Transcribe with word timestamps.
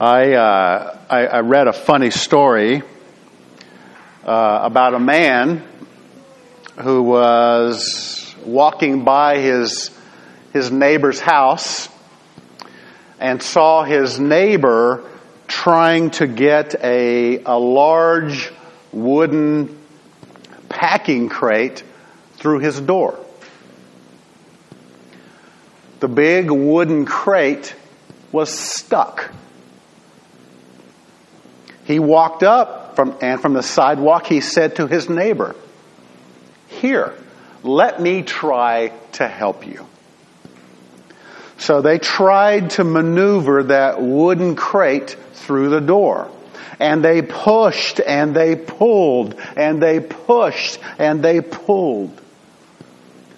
I, 0.00 0.34
uh, 0.34 0.96
I, 1.10 1.26
I, 1.26 1.40
read 1.40 1.66
a 1.66 1.72
funny 1.72 2.10
story 2.10 2.82
uh, 4.24 4.60
about 4.62 4.94
a 4.94 5.00
man 5.00 5.64
who 6.76 7.02
was 7.02 8.32
walking 8.44 9.02
by 9.02 9.38
his, 9.38 9.90
his 10.52 10.70
neighbor's 10.70 11.18
house 11.18 11.88
and 13.18 13.42
saw 13.42 13.82
his 13.82 14.20
neighbor 14.20 15.04
trying 15.48 16.10
to 16.10 16.28
get 16.28 16.76
a, 16.80 17.42
a 17.42 17.58
large 17.58 18.52
wooden 18.92 19.76
packing 20.68 21.28
crate 21.28 21.82
through 22.34 22.60
his 22.60 22.80
door. 22.80 23.18
The 25.98 26.06
big 26.06 26.52
wooden 26.52 27.04
crate 27.04 27.74
was 28.30 28.56
stuck. 28.56 29.32
He 31.88 31.98
walked 31.98 32.42
up 32.42 32.96
from, 32.96 33.16
and 33.22 33.40
from 33.40 33.54
the 33.54 33.62
sidewalk 33.62 34.26
he 34.26 34.42
said 34.42 34.76
to 34.76 34.86
his 34.86 35.08
neighbor, 35.08 35.56
Here, 36.68 37.14
let 37.62 37.98
me 37.98 38.22
try 38.22 38.92
to 39.12 39.26
help 39.26 39.66
you. 39.66 39.86
So 41.56 41.80
they 41.80 41.98
tried 41.98 42.72
to 42.72 42.84
maneuver 42.84 43.62
that 43.64 44.02
wooden 44.02 44.54
crate 44.54 45.16
through 45.32 45.70
the 45.70 45.80
door. 45.80 46.30
And 46.78 47.02
they 47.02 47.22
pushed 47.22 48.00
and 48.00 48.36
they 48.36 48.54
pulled 48.54 49.40
and 49.56 49.82
they 49.82 49.98
pushed 49.98 50.78
and 50.98 51.24
they 51.24 51.40
pulled. 51.40 52.20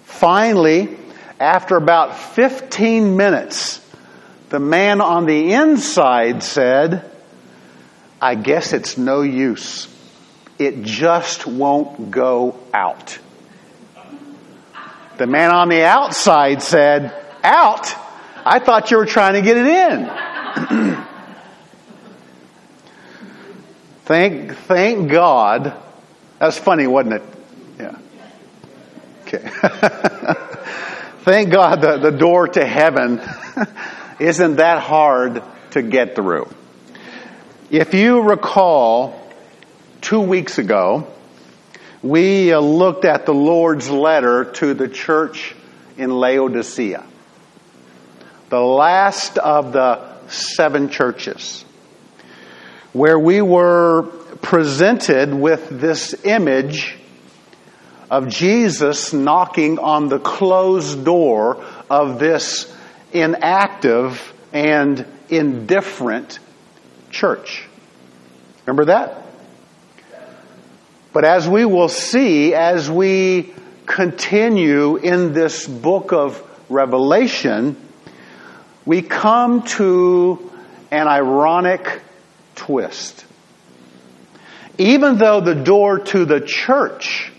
Finally, 0.03 0.97
after 1.39 1.77
about 1.77 2.17
15 2.17 3.15
minutes, 3.15 3.79
the 4.49 4.59
man 4.59 4.99
on 4.99 5.25
the 5.25 5.53
inside 5.53 6.43
said, 6.43 7.10
I 8.21 8.35
guess 8.35 8.71
it's 8.71 8.99
no 8.99 9.23
use. 9.23 9.87
It 10.59 10.83
just 10.83 11.47
won't 11.47 12.11
go 12.11 12.59
out. 12.71 13.17
The 15.17 15.25
man 15.25 15.49
on 15.51 15.69
the 15.69 15.81
outside 15.83 16.61
said, 16.61 17.15
Out? 17.43 17.95
I 18.45 18.59
thought 18.59 18.91
you 18.91 18.97
were 18.97 19.07
trying 19.07 19.33
to 19.33 19.41
get 19.41 19.57
it 19.57 19.65
in. 19.65 20.05
thank, 24.05 24.55
thank 24.55 25.09
God. 25.09 25.73
That's 26.37 26.59
funny, 26.59 26.85
wasn't 26.85 27.15
it? 27.15 27.23
Yeah. 27.79 27.97
Okay. 29.23 29.49
thank 31.23 31.51
God 31.51 31.81
the, 31.81 31.97
the 31.97 32.11
door 32.11 32.47
to 32.49 32.65
heaven 32.65 33.19
isn't 34.19 34.57
that 34.57 34.83
hard 34.83 35.41
to 35.71 35.81
get 35.81 36.15
through. 36.15 36.47
If 37.71 37.93
you 37.93 38.19
recall, 38.19 39.17
two 40.01 40.19
weeks 40.19 40.57
ago, 40.57 41.07
we 42.03 42.51
uh, 42.51 42.59
looked 42.59 43.05
at 43.05 43.25
the 43.25 43.33
Lord's 43.33 43.89
letter 43.89 44.43
to 44.55 44.73
the 44.73 44.89
church 44.89 45.55
in 45.95 46.09
Laodicea, 46.09 47.05
the 48.49 48.59
last 48.59 49.37
of 49.37 49.71
the 49.71 50.01
seven 50.27 50.89
churches, 50.89 51.63
where 52.91 53.17
we 53.17 53.41
were 53.41 54.03
presented 54.41 55.33
with 55.33 55.69
this 55.69 56.13
image 56.25 56.97
of 58.09 58.27
Jesus 58.27 59.13
knocking 59.13 59.79
on 59.79 60.09
the 60.09 60.19
closed 60.19 61.05
door 61.05 61.63
of 61.89 62.19
this 62.19 62.69
inactive 63.13 64.33
and 64.51 65.05
indifferent 65.29 66.39
church. 67.11 67.67
Remember 68.65 68.85
that? 68.85 69.25
But 71.13 71.25
as 71.25 71.47
we 71.47 71.65
will 71.65 71.89
see, 71.89 72.53
as 72.53 72.89
we 72.89 73.53
continue 73.85 74.95
in 74.95 75.33
this 75.33 75.67
book 75.67 76.13
of 76.13 76.41
Revelation, 76.69 77.75
we 78.85 79.01
come 79.01 79.63
to 79.63 80.51
an 80.89 81.07
ironic 81.07 82.01
twist. 82.55 83.25
Even 84.77 85.17
though 85.17 85.41
the 85.41 85.55
door 85.55 85.99
to 85.99 86.25
the 86.25 86.39
church 86.39 87.31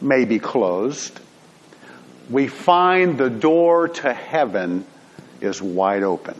may 0.00 0.24
be 0.24 0.38
closed, 0.38 1.18
we 2.28 2.48
find 2.48 3.16
the 3.16 3.30
door 3.30 3.88
to 3.88 4.12
heaven 4.12 4.84
is 5.40 5.62
wide 5.62 6.02
open. 6.02 6.34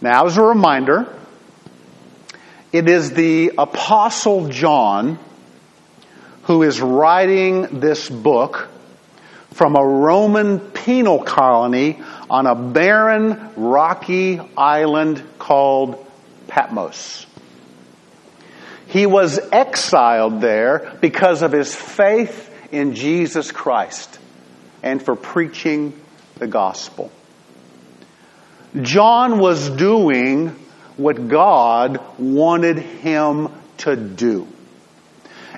Now, 0.00 0.26
as 0.26 0.36
a 0.36 0.42
reminder, 0.42 1.12
it 2.72 2.88
is 2.88 3.12
the 3.12 3.52
Apostle 3.58 4.48
John 4.48 5.18
who 6.44 6.62
is 6.62 6.80
writing 6.80 7.80
this 7.80 8.08
book 8.08 8.68
from 9.52 9.74
a 9.74 9.84
Roman 9.84 10.60
penal 10.60 11.22
colony 11.22 12.00
on 12.30 12.46
a 12.46 12.54
barren, 12.54 13.50
rocky 13.56 14.40
island 14.56 15.22
called 15.38 16.06
Patmos. 16.46 17.26
He 18.86 19.04
was 19.04 19.38
exiled 19.50 20.40
there 20.40 20.96
because 21.00 21.42
of 21.42 21.52
his 21.52 21.74
faith 21.74 22.50
in 22.70 22.94
Jesus 22.94 23.50
Christ 23.50 24.18
and 24.82 25.02
for 25.02 25.16
preaching 25.16 25.98
the 26.36 26.46
gospel. 26.46 27.10
John 28.82 29.38
was 29.38 29.70
doing 29.70 30.48
what 30.96 31.28
God 31.28 32.00
wanted 32.18 32.78
him 32.78 33.48
to 33.78 33.96
do. 33.96 34.46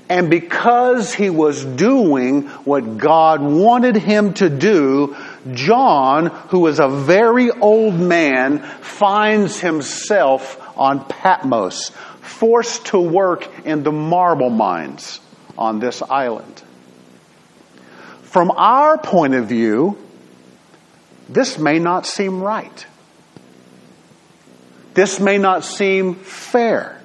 And 0.08 0.28
because 0.28 1.14
he 1.14 1.30
was 1.30 1.64
doing 1.64 2.48
what 2.64 2.98
God 2.98 3.40
wanted 3.40 3.96
him 3.96 4.34
to 4.34 4.50
do, 4.50 5.16
John, 5.52 6.26
who 6.48 6.66
is 6.66 6.80
a 6.80 6.88
very 6.88 7.50
old 7.50 7.94
man, 7.94 8.58
finds 8.58 9.60
himself 9.60 10.60
on 10.76 11.04
Patmos, 11.04 11.90
forced 12.20 12.86
to 12.86 12.98
work 12.98 13.48
in 13.64 13.84
the 13.84 13.92
marble 13.92 14.50
mines 14.50 15.20
on 15.56 15.78
this 15.78 16.02
island. 16.02 16.60
From 18.22 18.50
our 18.50 18.98
point 18.98 19.34
of 19.34 19.46
view, 19.46 19.96
this 21.28 21.56
may 21.56 21.78
not 21.78 22.04
seem 22.04 22.40
right. 22.40 22.86
This 25.00 25.18
may 25.18 25.38
not 25.38 25.64
seem 25.64 26.14
fair. 26.14 27.00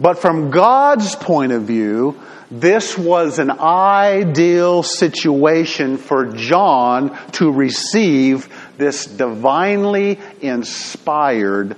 But 0.00 0.20
from 0.20 0.50
God's 0.50 1.14
point 1.14 1.52
of 1.52 1.64
view, 1.64 2.18
this 2.50 2.96
was 2.96 3.38
an 3.38 3.50
ideal 3.50 4.82
situation 4.82 5.98
for 5.98 6.32
John 6.32 7.14
to 7.32 7.52
receive 7.52 8.48
this 8.78 9.04
divinely 9.04 10.18
inspired 10.40 11.76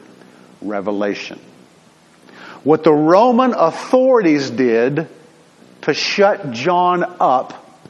revelation. 0.63 1.41
What 2.63 2.85
the 2.85 2.95
Roman 2.95 3.55
authorities 3.55 4.49
did 4.49 5.09
to 5.83 5.93
shut 5.93 6.53
John 6.53 7.17
up, 7.19 7.83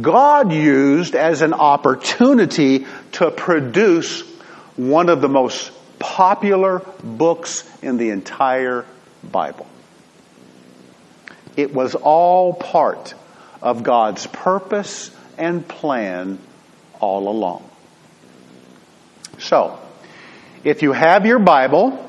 God 0.00 0.52
used 0.52 1.16
as 1.16 1.42
an 1.42 1.52
opportunity 1.52 2.86
to 3.14 3.32
produce 3.32 4.20
one 4.76 5.08
of 5.08 5.20
the 5.20 5.28
most 5.28 5.72
popular 5.98 6.80
books 7.02 7.68
in 7.82 7.96
the 7.96 8.10
entire 8.10 8.84
Bible. 9.24 9.66
It 11.56 11.72
was 11.72 11.94
all 11.94 12.52
part 12.52 13.14
of 13.62 13.82
God's 13.82 14.26
purpose 14.26 15.10
and 15.38 15.66
plan 15.66 16.38
all 17.00 17.28
along. 17.28 17.68
So, 19.38 19.78
if 20.64 20.82
you 20.82 20.92
have 20.92 21.26
your 21.26 21.38
Bible, 21.38 22.02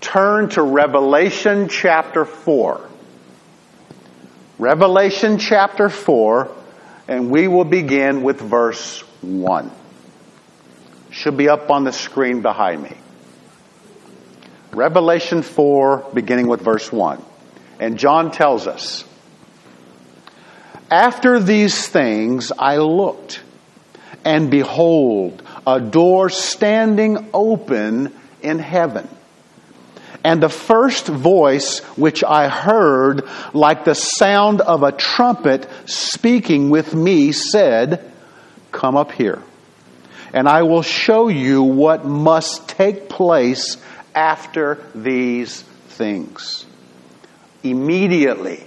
turn 0.00 0.48
to 0.50 0.62
Revelation 0.62 1.68
chapter 1.68 2.24
4. 2.24 2.88
Revelation 4.58 5.38
chapter 5.38 5.88
4, 5.88 6.50
and 7.08 7.30
we 7.30 7.46
will 7.46 7.64
begin 7.64 8.22
with 8.22 8.40
verse 8.40 9.00
1 9.20 9.70
should 11.16 11.36
be 11.38 11.48
up 11.48 11.70
on 11.70 11.84
the 11.84 11.92
screen 11.92 12.42
behind 12.42 12.82
me. 12.82 12.94
Revelation 14.72 15.40
4, 15.40 16.10
beginning 16.12 16.46
with 16.46 16.60
verse 16.60 16.92
1. 16.92 17.22
And 17.80 17.98
John 17.98 18.30
tells 18.30 18.66
us, 18.66 19.02
After 20.90 21.40
these 21.40 21.88
things 21.88 22.52
I 22.52 22.76
looked, 22.76 23.40
and 24.26 24.50
behold, 24.50 25.42
a 25.66 25.80
door 25.80 26.28
standing 26.28 27.30
open 27.32 28.14
in 28.42 28.58
heaven. 28.58 29.08
And 30.22 30.42
the 30.42 30.50
first 30.50 31.06
voice 31.06 31.78
which 31.96 32.22
I 32.22 32.48
heard, 32.48 33.26
like 33.54 33.86
the 33.86 33.94
sound 33.94 34.60
of 34.60 34.82
a 34.82 34.92
trumpet 34.92 35.66
speaking 35.86 36.68
with 36.68 36.94
me, 36.94 37.32
said, 37.32 38.12
Come 38.70 38.96
up 38.96 39.12
here 39.12 39.42
and 40.36 40.46
I 40.46 40.64
will 40.64 40.82
show 40.82 41.28
you 41.28 41.62
what 41.62 42.04
must 42.04 42.68
take 42.68 43.08
place 43.08 43.78
after 44.14 44.84
these 44.94 45.62
things. 45.62 46.66
Immediately, 47.62 48.62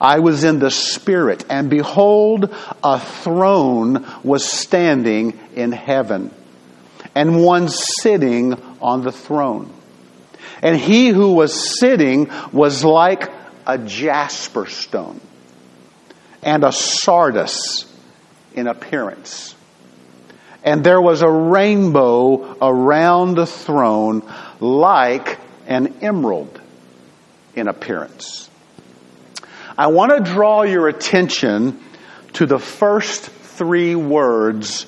I 0.00 0.20
was 0.20 0.44
in 0.44 0.60
the 0.60 0.70
Spirit, 0.70 1.44
and 1.50 1.68
behold, 1.68 2.54
a 2.84 3.00
throne 3.00 4.06
was 4.22 4.48
standing 4.48 5.36
in 5.56 5.72
heaven, 5.72 6.32
and 7.16 7.42
one 7.42 7.68
sitting 7.68 8.54
on 8.80 9.02
the 9.02 9.10
throne. 9.10 9.68
And 10.62 10.76
he 10.76 11.08
who 11.08 11.32
was 11.32 11.80
sitting 11.80 12.30
was 12.52 12.84
like 12.84 13.28
a 13.66 13.78
jasper 13.78 14.66
stone 14.66 15.20
and 16.40 16.62
a 16.62 16.70
sardis 16.70 17.92
in 18.54 18.68
appearance. 18.68 19.56
And 20.62 20.84
there 20.84 21.00
was 21.00 21.22
a 21.22 21.30
rainbow 21.30 22.56
around 22.60 23.36
the 23.36 23.46
throne 23.46 24.22
like 24.60 25.38
an 25.66 25.98
emerald 26.02 26.60
in 27.54 27.68
appearance. 27.68 28.48
I 29.78 29.86
want 29.86 30.12
to 30.12 30.32
draw 30.32 30.62
your 30.62 30.88
attention 30.88 31.80
to 32.34 32.46
the 32.46 32.58
first 32.58 33.22
three 33.22 33.94
words 33.94 34.86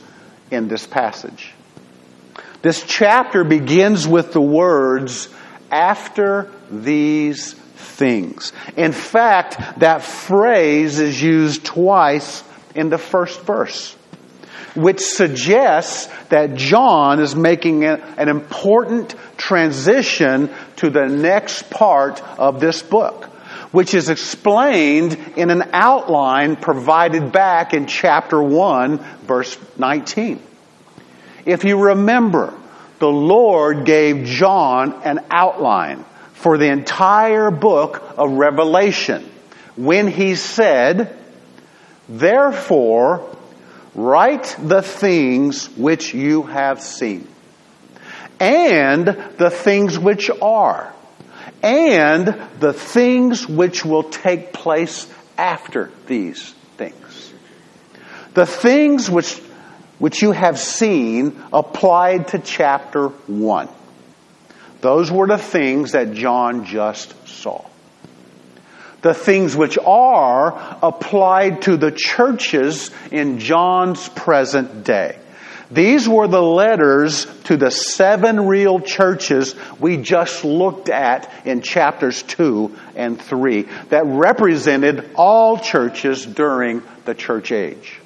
in 0.50 0.68
this 0.68 0.86
passage. 0.86 1.52
This 2.60 2.84
chapter 2.86 3.42
begins 3.42 4.06
with 4.06 4.32
the 4.32 4.40
words, 4.40 5.28
after 5.72 6.50
these 6.70 7.54
things. 7.54 8.52
In 8.76 8.92
fact, 8.92 9.80
that 9.80 10.02
phrase 10.02 11.00
is 11.00 11.20
used 11.20 11.64
twice 11.64 12.44
in 12.74 12.90
the 12.90 12.98
first 12.98 13.40
verse, 13.40 13.96
which 14.74 15.00
suggests 15.00 16.08
that 16.28 16.54
John 16.54 17.20
is 17.20 17.36
making 17.36 17.84
an 17.84 18.28
important 18.28 19.14
transition 19.36 20.50
to 20.76 20.90
the 20.90 21.06
next 21.06 21.70
part 21.70 22.22
of 22.38 22.60
this 22.60 22.82
book, 22.82 23.26
which 23.70 23.94
is 23.94 24.08
explained 24.08 25.18
in 25.36 25.50
an 25.50 25.70
outline 25.72 26.56
provided 26.56 27.32
back 27.32 27.74
in 27.74 27.86
chapter 27.86 28.42
1, 28.42 28.98
verse 29.26 29.58
19. 29.78 30.42
If 31.44 31.64
you 31.64 31.76
remember, 31.76 32.54
the 32.98 33.10
Lord 33.10 33.84
gave 33.84 34.24
John 34.24 35.02
an 35.04 35.20
outline 35.30 36.04
for 36.34 36.56
the 36.56 36.70
entire 36.70 37.50
book 37.50 38.02
of 38.16 38.30
Revelation 38.32 39.28
when 39.76 40.08
he 40.08 40.34
said, 40.36 41.18
Therefore, 42.08 43.36
write 43.94 44.56
the 44.58 44.82
things 44.82 45.66
which 45.76 46.14
you 46.14 46.44
have 46.44 46.80
seen, 46.80 47.28
and 48.40 49.06
the 49.06 49.50
things 49.50 49.98
which 49.98 50.30
are, 50.40 50.92
and 51.62 52.26
the 52.58 52.72
things 52.72 53.48
which 53.48 53.84
will 53.84 54.04
take 54.04 54.52
place 54.52 55.06
after 55.36 55.90
these 56.06 56.52
things. 56.76 57.32
The 58.34 58.46
things 58.46 59.10
which, 59.10 59.36
which 59.98 60.22
you 60.22 60.32
have 60.32 60.58
seen 60.58 61.40
applied 61.52 62.28
to 62.28 62.38
chapter 62.38 63.08
1. 63.08 63.68
Those 64.80 65.12
were 65.12 65.28
the 65.28 65.38
things 65.38 65.92
that 65.92 66.12
John 66.12 66.64
just 66.64 67.14
saw. 67.28 67.64
The 69.02 69.14
things 69.14 69.56
which 69.56 69.78
are 69.78 70.78
applied 70.82 71.62
to 71.62 71.76
the 71.76 71.90
churches 71.90 72.90
in 73.10 73.38
John's 73.38 74.08
present 74.08 74.84
day. 74.84 75.18
These 75.72 76.06
were 76.06 76.28
the 76.28 76.42
letters 76.42 77.24
to 77.44 77.56
the 77.56 77.70
seven 77.70 78.46
real 78.46 78.78
churches 78.78 79.54
we 79.80 79.96
just 79.96 80.44
looked 80.44 80.90
at 80.90 81.32
in 81.46 81.62
chapters 81.62 82.22
2 82.24 82.76
and 82.94 83.20
3 83.20 83.62
that 83.88 84.04
represented 84.04 85.10
all 85.14 85.58
churches 85.58 86.26
during 86.26 86.82
the 87.06 87.14
church 87.14 87.52
age. 87.52 87.98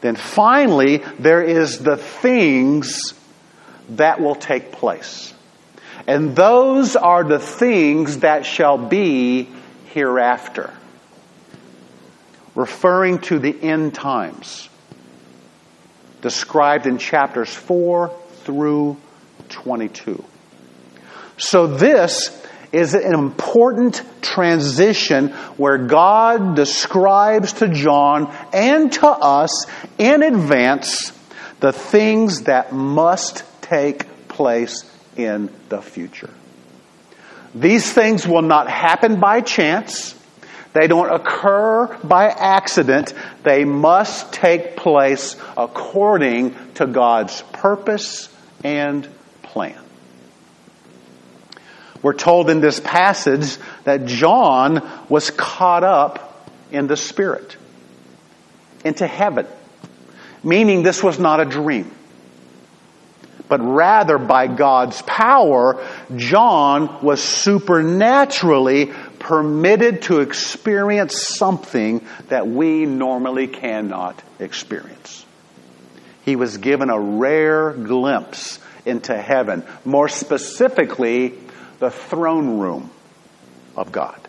Then 0.00 0.16
finally, 0.16 0.98
there 1.18 1.42
is 1.42 1.80
the 1.80 1.98
things 1.98 3.12
that 3.90 4.20
will 4.20 4.34
take 4.34 4.72
place. 4.72 5.34
And 6.06 6.34
those 6.34 6.96
are 6.96 7.24
the 7.24 7.38
things 7.38 8.20
that 8.20 8.46
shall 8.46 8.78
be 8.78 9.50
hereafter. 9.94 10.74
Referring 12.54 13.20
to 13.20 13.38
the 13.38 13.56
end 13.62 13.94
times 13.94 14.68
described 16.20 16.86
in 16.86 16.98
chapters 16.98 17.52
4 17.52 18.08
through 18.44 18.96
22. 19.50 20.22
So 21.36 21.66
this 21.66 22.42
is 22.72 22.94
an 22.94 23.14
important 23.14 24.02
transition 24.20 25.28
where 25.56 25.78
God 25.78 26.56
describes 26.56 27.54
to 27.54 27.68
John 27.68 28.34
and 28.52 28.92
to 28.94 29.06
us 29.06 29.66
in 29.98 30.22
advance 30.22 31.12
the 31.60 31.72
things 31.72 32.42
that 32.42 32.72
must 32.72 33.44
take 33.62 34.28
place 34.28 34.84
in 35.16 35.50
the 35.68 35.80
future. 35.80 36.30
These 37.54 37.92
things 37.92 38.26
will 38.26 38.42
not 38.42 38.68
happen 38.68 39.20
by 39.20 39.40
chance. 39.40 40.14
They 40.72 40.88
don't 40.88 41.12
occur 41.12 41.86
by 42.02 42.26
accident. 42.26 43.14
They 43.44 43.64
must 43.64 44.32
take 44.32 44.76
place 44.76 45.36
according 45.56 46.56
to 46.74 46.86
God's 46.86 47.42
purpose 47.52 48.28
and 48.64 49.08
plan. 49.42 49.78
We're 52.02 52.14
told 52.14 52.50
in 52.50 52.60
this 52.60 52.80
passage 52.80 53.56
that 53.84 54.04
John 54.04 54.82
was 55.08 55.30
caught 55.30 55.84
up 55.84 56.50
in 56.72 56.88
the 56.88 56.96
Spirit, 56.96 57.56
into 58.84 59.06
heaven, 59.06 59.46
meaning 60.42 60.82
this 60.82 61.02
was 61.02 61.20
not 61.20 61.38
a 61.38 61.44
dream 61.44 61.90
but 63.54 63.62
rather 63.62 64.18
by 64.18 64.48
God's 64.48 65.00
power, 65.02 65.80
John 66.16 67.04
was 67.04 67.22
supernaturally 67.22 68.90
permitted 69.20 70.02
to 70.02 70.18
experience 70.18 71.22
something 71.22 72.04
that 72.30 72.48
we 72.48 72.84
normally 72.84 73.46
cannot 73.46 74.20
experience. 74.40 75.24
He 76.24 76.34
was 76.34 76.56
given 76.56 76.90
a 76.90 76.98
rare 76.98 77.72
glimpse 77.74 78.58
into 78.84 79.16
heaven, 79.16 79.62
more 79.84 80.08
specifically, 80.08 81.34
the 81.78 81.92
throne 81.92 82.58
room 82.58 82.90
of 83.76 83.92
God. 83.92 84.20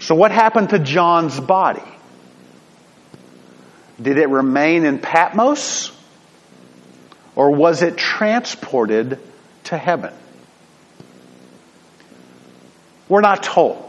So, 0.00 0.14
what 0.14 0.32
happened 0.32 0.68
to 0.68 0.80
John's 0.80 1.40
body? 1.40 1.80
Did 4.02 4.18
it 4.18 4.28
remain 4.28 4.84
in 4.84 4.98
Patmos? 4.98 5.93
Or 7.36 7.50
was 7.50 7.82
it 7.82 7.96
transported 7.96 9.18
to 9.64 9.78
heaven? 9.78 10.12
We're 13.08 13.20
not 13.20 13.42
told. 13.42 13.80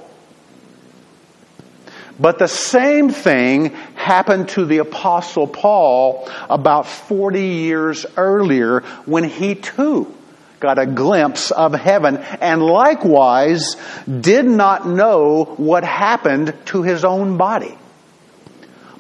But 2.20 2.40
the 2.40 2.48
same 2.48 3.10
thing 3.10 3.72
happened 3.96 4.50
to 4.50 4.66
the 4.66 4.78
apostle 4.78 5.48
Paul 5.48 6.30
about 6.50 6.88
40 6.88 7.42
years 7.42 8.06
earlier 8.16 8.82
when 9.06 9.26
he 9.26 9.56
too 9.56 10.14
got 10.60 10.80
a 10.80 10.86
glimpse 10.86 11.52
of 11.52 11.74
heaven 11.74 12.18
and 12.18 12.64
likewise 12.64 13.76
did 14.08 14.46
not 14.46 14.88
know 14.88 15.44
what 15.58 15.84
happened 15.84 16.54
to 16.66 16.84
his 16.84 17.04
own 17.04 17.38
body. 17.38 17.78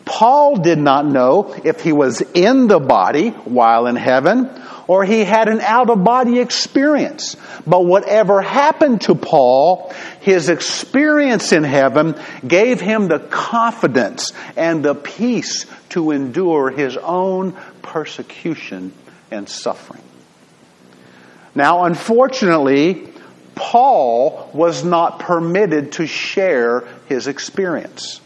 Paul 0.05 0.57
did 0.57 0.77
not 0.77 1.05
know 1.05 1.53
if 1.63 1.81
he 1.81 1.91
was 1.91 2.21
in 2.21 2.67
the 2.67 2.79
body 2.79 3.29
while 3.29 3.87
in 3.87 3.95
heaven 3.95 4.49
or 4.87 5.03
he 5.03 5.23
had 5.23 5.49
an 5.49 5.61
out 5.61 5.89
of 5.89 6.03
body 6.03 6.39
experience. 6.39 7.35
But 7.65 7.85
whatever 7.85 8.41
happened 8.41 9.01
to 9.01 9.15
Paul, 9.15 9.91
his 10.21 10.49
experience 10.49 11.51
in 11.51 11.63
heaven 11.63 12.15
gave 12.47 12.79
him 12.79 13.07
the 13.07 13.19
confidence 13.19 14.31
and 14.55 14.85
the 14.85 14.95
peace 14.95 15.65
to 15.89 16.11
endure 16.11 16.69
his 16.69 16.97
own 16.97 17.53
persecution 17.81 18.93
and 19.31 19.49
suffering. 19.49 20.03
Now, 21.55 21.85
unfortunately, 21.85 23.09
Paul 23.55 24.51
was 24.53 24.83
not 24.83 25.19
permitted 25.19 25.93
to 25.93 26.05
share 26.05 26.83
his 27.07 27.27
experience. 27.27 28.19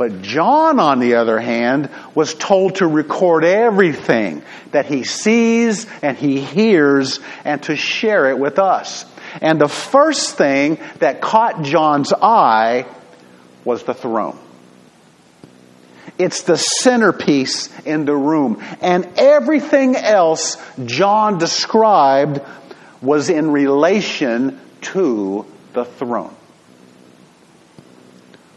But 0.00 0.22
John, 0.22 0.80
on 0.80 0.98
the 0.98 1.16
other 1.16 1.38
hand, 1.38 1.90
was 2.14 2.32
told 2.32 2.76
to 2.76 2.86
record 2.86 3.44
everything 3.44 4.40
that 4.70 4.86
he 4.86 5.04
sees 5.04 5.86
and 6.00 6.16
he 6.16 6.40
hears 6.40 7.20
and 7.44 7.62
to 7.64 7.76
share 7.76 8.30
it 8.30 8.38
with 8.38 8.58
us. 8.58 9.04
And 9.42 9.60
the 9.60 9.68
first 9.68 10.38
thing 10.38 10.78
that 11.00 11.20
caught 11.20 11.64
John's 11.64 12.14
eye 12.14 12.86
was 13.62 13.82
the 13.82 13.92
throne. 13.92 14.38
It's 16.16 16.44
the 16.44 16.56
centerpiece 16.56 17.68
in 17.84 18.06
the 18.06 18.16
room. 18.16 18.64
And 18.80 19.06
everything 19.18 19.96
else 19.96 20.56
John 20.82 21.36
described 21.36 22.40
was 23.02 23.28
in 23.28 23.50
relation 23.50 24.58
to 24.80 25.44
the 25.74 25.84
throne. 25.84 26.34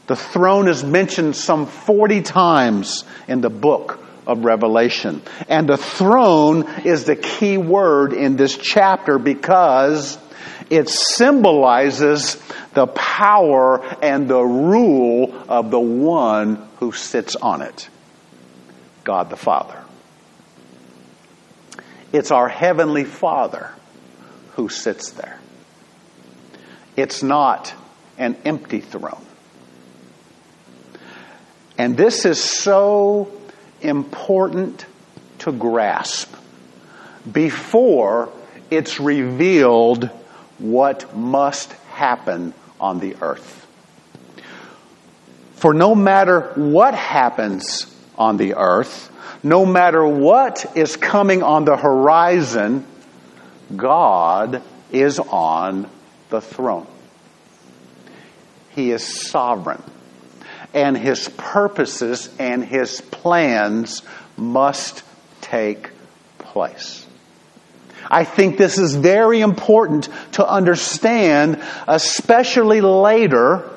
The 0.08 0.16
throne 0.16 0.68
is 0.68 0.84
mentioned 0.84 1.36
some 1.36 1.66
40 1.66 2.22
times 2.22 3.06
in 3.28 3.42
the 3.42 3.50
book 3.50 4.00
of 4.28 4.44
Revelation. 4.44 5.22
And 5.48 5.68
the 5.68 5.78
throne 5.78 6.68
is 6.84 7.06
the 7.06 7.16
key 7.16 7.58
word 7.58 8.14
in 8.14 8.36
this 8.36 8.58
chapter 8.58 9.18
because 9.18 10.18
it 10.70 10.90
symbolizes 10.90 12.42
the 12.74 12.88
power 12.88 13.84
and 14.02 14.28
the 14.28 14.42
rule 14.42 15.34
of 15.48 15.72
the 15.72 15.80
one 15.80 16.68
who 16.80 16.92
sits 16.92 17.36
on 17.36 17.62
it 17.62 17.90
God 19.04 19.30
the 19.30 19.38
Father. 19.38 19.84
It's 22.12 22.32
our 22.32 22.48
Heavenly 22.48 23.04
Father 23.04 23.72
who 24.56 24.70
sits 24.70 25.12
there. 25.12 25.40
It's 26.96 27.24
not 27.24 27.74
an 28.18 28.38
empty 28.46 28.80
throne. 28.80 29.26
And 31.78 31.98
this 31.98 32.26
is 32.26 32.42
so 32.42 33.32
important 33.82 34.86
to 35.40 35.52
grasp 35.52 36.34
before 37.30 38.30
it's 38.70 39.00
revealed 39.00 40.10
what 40.60 41.16
must 41.16 41.72
happen 41.92 42.54
on 42.80 43.00
the 43.00 43.16
earth. 43.22 43.68
For 45.56 45.74
no 45.74 45.96
matter 45.96 46.42
what 46.56 46.94
happens 46.94 47.88
on 48.18 48.38
the 48.38 48.56
earth, 48.56 49.10
no 49.42 49.66
matter 49.66 50.06
what 50.06 50.78
is 50.78 50.96
coming 50.96 51.42
on 51.42 51.66
the 51.66 51.78
horizon, 51.78 52.86
God 53.76 54.62
is 54.92 55.20
on 55.20 55.90
the 56.30 56.42
throne. 56.42 56.88
He 58.72 58.92
is 58.92 59.30
sovereign 59.30 59.82
and 60.74 60.98
his 60.98 61.30
purposes 61.38 62.30
and 62.40 62.64
his 62.64 63.02
plans 63.02 64.02
must 64.38 65.04
take 65.42 65.92
place. 66.40 67.06
I 68.10 68.26
think 68.26 68.58
this 68.58 68.78
is 68.78 68.96
very 68.96 69.42
important 69.42 70.10
to 70.34 70.48
understand, 70.48 71.62
especially 71.88 72.82
later 72.82 73.70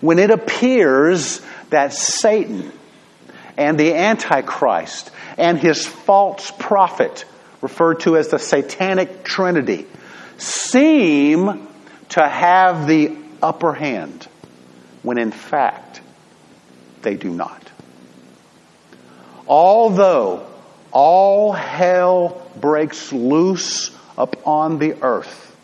when 0.00 0.18
it 0.18 0.30
appears 0.30 1.40
that 1.70 1.92
Satan 1.92 2.72
and 3.56 3.78
the 3.78 3.94
Antichrist 3.94 5.10
and 5.36 5.58
his 5.58 5.86
false 5.86 6.52
prophet, 6.58 7.24
referred 7.60 8.00
to 8.00 8.16
as 8.16 8.28
the 8.28 8.38
Satanic 8.38 9.24
Trinity, 9.24 9.86
seem 10.36 11.68
to 12.10 12.26
have 12.26 12.86
the 12.86 13.16
upper 13.42 13.72
hand 13.72 14.27
when 15.08 15.16
in 15.16 15.30
fact 15.30 16.02
they 17.00 17.14
do 17.14 17.30
not. 17.30 17.70
Although 19.46 20.46
all 20.92 21.50
hell 21.52 22.46
breaks 22.60 23.10
loose 23.10 23.90
upon 24.18 24.78
the 24.78 25.02
earth, 25.02 25.56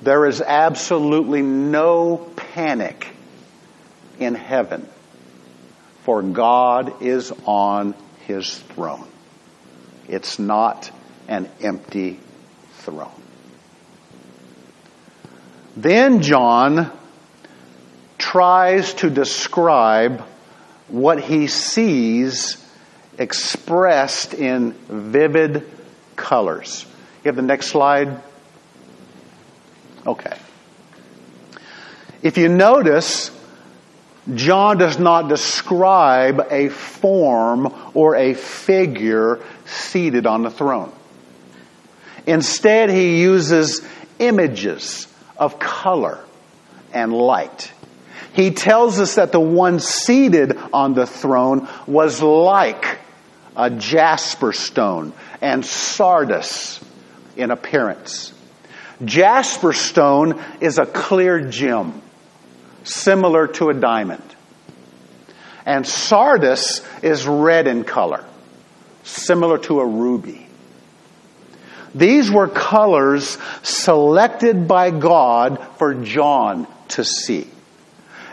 there 0.00 0.26
is 0.26 0.40
absolutely 0.40 1.42
no 1.42 2.18
panic 2.36 3.08
in 4.20 4.36
heaven, 4.36 4.88
for 6.04 6.22
God 6.22 7.02
is 7.02 7.32
on 7.46 7.96
his 8.28 8.56
throne. 8.56 9.08
It's 10.06 10.38
not 10.38 10.88
an 11.26 11.50
empty 11.60 12.20
throne. 12.74 13.10
Then 15.76 16.22
John 16.22 16.92
tries 18.32 18.94
to 18.94 19.10
describe 19.10 20.22
what 20.88 21.20
he 21.20 21.46
sees 21.46 22.56
expressed 23.18 24.32
in 24.32 24.72
vivid 24.72 25.70
colors. 26.16 26.86
You 27.22 27.28
have 27.28 27.36
the 27.36 27.42
next 27.42 27.66
slide? 27.66 28.22
Okay. 30.06 30.34
If 32.22 32.38
you 32.38 32.48
notice, 32.48 33.30
John 34.34 34.78
does 34.78 34.98
not 34.98 35.28
describe 35.28 36.46
a 36.50 36.70
form 36.70 37.70
or 37.92 38.16
a 38.16 38.32
figure 38.32 39.40
seated 39.66 40.26
on 40.26 40.40
the 40.40 40.50
throne. 40.50 40.90
Instead, 42.26 42.88
he 42.88 43.20
uses 43.20 43.86
images 44.18 45.06
of 45.36 45.58
color 45.58 46.18
and 46.94 47.12
light. 47.12 47.70
He 48.32 48.50
tells 48.50 48.98
us 48.98 49.16
that 49.16 49.32
the 49.32 49.40
one 49.40 49.78
seated 49.78 50.58
on 50.72 50.94
the 50.94 51.06
throne 51.06 51.68
was 51.86 52.22
like 52.22 52.98
a 53.56 53.68
jasper 53.68 54.52
stone 54.52 55.12
and 55.40 55.64
sardis 55.64 56.82
in 57.36 57.50
appearance. 57.50 58.32
Jasper 59.04 59.72
stone 59.72 60.42
is 60.60 60.78
a 60.78 60.86
clear 60.86 61.40
gem, 61.50 62.00
similar 62.84 63.48
to 63.48 63.68
a 63.68 63.74
diamond. 63.74 64.22
And 65.66 65.86
sardis 65.86 66.80
is 67.02 67.26
red 67.26 67.66
in 67.66 67.84
color, 67.84 68.24
similar 69.02 69.58
to 69.58 69.80
a 69.80 69.86
ruby. 69.86 70.46
These 71.94 72.30
were 72.30 72.48
colors 72.48 73.36
selected 73.62 74.66
by 74.66 74.90
God 74.90 75.62
for 75.76 75.94
John 75.94 76.66
to 76.88 77.04
see 77.04 77.48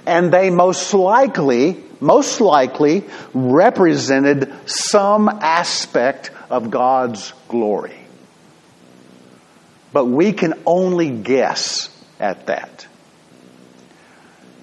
and 0.09 0.33
they 0.33 0.49
most 0.49 0.93
likely, 0.95 1.77
most 1.99 2.41
likely 2.41 3.05
represented 3.35 4.51
some 4.65 5.29
aspect 5.29 6.31
of 6.49 6.71
God's 6.71 7.31
glory. 7.47 7.95
But 9.93 10.05
we 10.05 10.33
can 10.33 10.55
only 10.65 11.11
guess 11.11 11.89
at 12.19 12.47
that. 12.47 12.87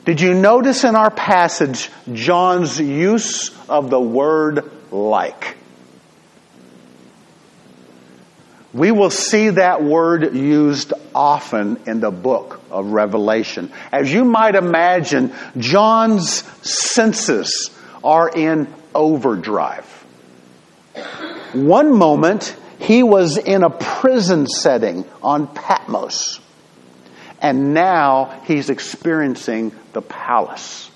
Did 0.05 0.21
you 0.21 0.35
notice 0.35 0.83
in 0.83 0.97
our 0.97 1.11
passage 1.11 1.91
John's 2.13 2.81
use 2.81 3.51
of 3.69 3.89
the 3.89 4.01
word 4.01 4.69
like? 4.91 5.56
We 8.77 8.93
will 8.93 9.09
see 9.09 9.49
that 9.49 9.83
word 9.83 10.35
used 10.35 10.93
often 11.15 11.81
in 11.87 12.01
the 12.01 12.11
book 12.11 12.61
of 12.71 12.89
Revelation. 12.89 13.73
As 13.91 14.13
you 14.13 14.23
might 14.27 14.55
imagine, 14.55 15.33
John's 15.57 16.43
senses 16.63 17.71
are 18.05 18.29
in 18.29 18.69
overdrive. 18.95 19.87
One 21.55 21.97
moment, 21.97 22.55
he 22.79 23.03
was 23.03 23.39
in 23.39 23.63
a 23.63 23.71
prison 23.71 24.47
setting 24.47 25.07
on 25.23 25.47
Patmos. 25.47 26.39
And 27.41 27.73
now 27.73 28.43
he's 28.45 28.69
experiencing 28.69 29.73
the 29.95 30.03
palace, 30.03 30.91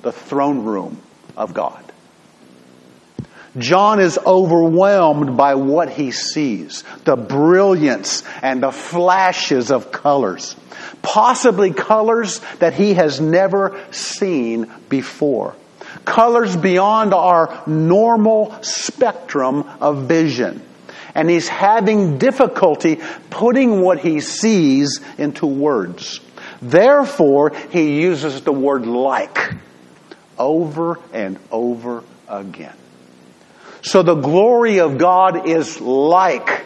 the 0.00 0.12
throne 0.12 0.64
room 0.64 1.02
of 1.36 1.52
God. 1.52 1.82
John 3.58 4.00
is 4.00 4.18
overwhelmed 4.18 5.36
by 5.36 5.54
what 5.54 5.88
he 5.88 6.10
sees 6.10 6.84
the 7.04 7.16
brilliance 7.16 8.22
and 8.42 8.62
the 8.62 8.72
flashes 8.72 9.70
of 9.70 9.92
colors, 9.92 10.56
possibly 11.02 11.72
colors 11.72 12.40
that 12.58 12.74
he 12.74 12.94
has 12.94 13.20
never 13.20 13.80
seen 13.92 14.70
before. 14.88 15.54
Colors 16.04 16.54
beyond 16.56 17.14
our 17.14 17.62
normal 17.66 18.62
spectrum 18.62 19.64
of 19.80 20.06
vision. 20.06 20.62
And 21.14 21.30
he's 21.30 21.48
having 21.48 22.18
difficulty 22.18 23.00
putting 23.30 23.80
what 23.80 24.00
he 24.00 24.20
sees 24.20 25.00
into 25.16 25.46
words. 25.46 26.20
Therefore, 26.60 27.54
he 27.70 28.02
uses 28.02 28.42
the 28.42 28.52
word 28.52 28.86
like 28.86 29.54
over 30.38 30.98
and 31.14 31.38
over 31.50 32.04
again. 32.28 32.76
So 33.82 34.02
the 34.02 34.14
glory 34.14 34.80
of 34.80 34.98
God 34.98 35.48
is 35.48 35.80
like 35.80 36.64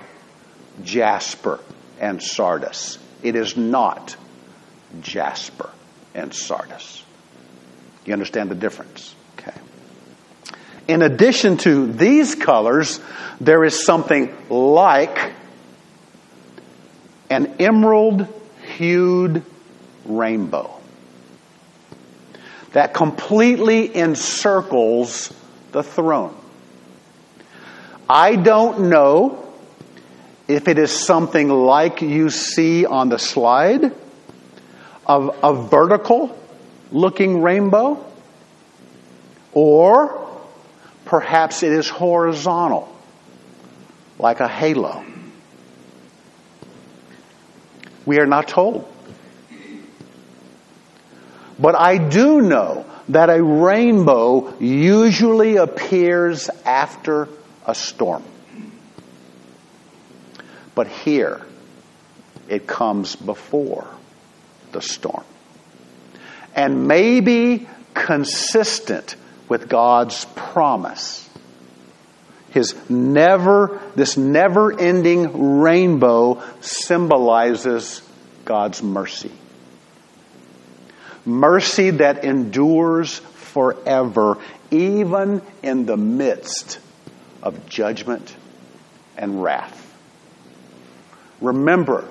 jasper 0.82 1.60
and 2.00 2.22
sardis. 2.22 2.98
It 3.22 3.36
is 3.36 3.56
not 3.56 4.16
jasper 5.02 5.70
and 6.14 6.34
sardis. 6.34 7.04
You 8.04 8.12
understand 8.14 8.50
the 8.50 8.54
difference? 8.54 9.14
Okay. 9.38 9.52
In 10.88 11.02
addition 11.02 11.58
to 11.58 11.92
these 11.92 12.34
colors, 12.34 13.00
there 13.40 13.64
is 13.64 13.84
something 13.84 14.34
like 14.48 15.32
an 17.28 17.56
emerald 17.60 18.26
hued 18.76 19.44
rainbow. 20.04 20.80
that 22.72 22.94
completely 22.94 23.96
encircles 23.96 25.32
the 25.72 25.82
throne. 25.82 26.36
I 28.12 28.34
don't 28.34 28.88
know 28.88 29.52
if 30.48 30.66
it 30.66 30.80
is 30.80 30.90
something 30.90 31.48
like 31.48 32.02
you 32.02 32.28
see 32.28 32.84
on 32.84 33.08
the 33.08 33.20
slide 33.20 33.94
of 35.06 35.38
a 35.44 35.54
vertical 35.54 36.36
looking 36.90 37.40
rainbow, 37.40 38.04
or 39.52 40.28
perhaps 41.04 41.62
it 41.62 41.70
is 41.70 41.88
horizontal, 41.88 42.92
like 44.18 44.40
a 44.40 44.48
halo. 44.48 45.04
We 48.06 48.18
are 48.18 48.26
not 48.26 48.48
told. 48.48 48.92
But 51.60 51.76
I 51.76 51.98
do 51.98 52.40
know 52.40 52.86
that 53.08 53.30
a 53.30 53.40
rainbow 53.40 54.58
usually 54.58 55.58
appears 55.58 56.50
after 56.64 57.28
a 57.70 57.74
storm. 57.74 58.22
But 60.74 60.88
here, 60.88 61.40
it 62.48 62.66
comes 62.66 63.16
before 63.16 63.86
the 64.72 64.82
storm. 64.82 65.24
And 66.54 66.88
maybe 66.88 67.68
consistent 67.94 69.16
with 69.48 69.68
God's 69.68 70.24
promise. 70.34 71.28
His 72.50 72.74
never, 72.90 73.80
this 73.94 74.16
never 74.16 74.78
ending 74.78 75.60
rainbow 75.60 76.42
symbolizes 76.60 78.02
God's 78.44 78.82
mercy 78.82 79.30
mercy 81.24 81.90
that 81.90 82.24
endures 82.24 83.18
forever, 83.18 84.38
even 84.70 85.42
in 85.62 85.86
the 85.86 85.96
midst 85.96 86.78
of 87.42 87.68
judgment 87.68 88.34
and 89.16 89.42
wrath. 89.42 89.86
Remember, 91.40 92.06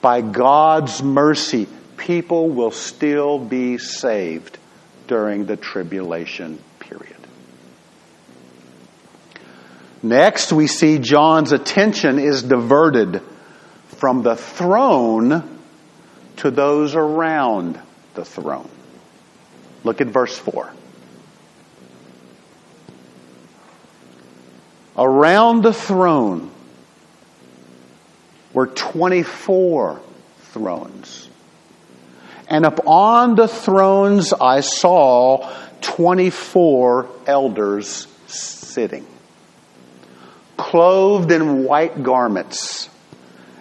by 0.00 0.20
God's 0.20 1.02
mercy, 1.02 1.68
people 1.96 2.48
will 2.48 2.72
still 2.72 3.38
be 3.38 3.78
saved 3.78 4.58
during 5.06 5.46
the 5.46 5.56
tribulation 5.56 6.58
period. 6.80 7.16
Next, 10.02 10.52
we 10.52 10.66
see 10.66 10.98
John's 10.98 11.52
attention 11.52 12.18
is 12.18 12.42
diverted 12.42 13.22
from 13.86 14.22
the 14.22 14.34
throne 14.34 15.58
to 16.38 16.50
those 16.50 16.96
around 16.96 17.78
the 18.14 18.24
throne. 18.24 18.68
Look 19.84 20.00
at 20.00 20.08
verse 20.08 20.36
4. 20.36 20.72
Around 24.96 25.62
the 25.62 25.72
throne 25.72 26.50
were 28.52 28.66
24 28.66 30.00
thrones. 30.52 31.28
And 32.48 32.66
upon 32.66 33.34
the 33.34 33.48
thrones 33.48 34.34
I 34.34 34.60
saw 34.60 35.50
24 35.80 37.08
elders 37.26 38.06
sitting, 38.26 39.06
clothed 40.58 41.32
in 41.32 41.64
white 41.64 42.02
garments 42.02 42.90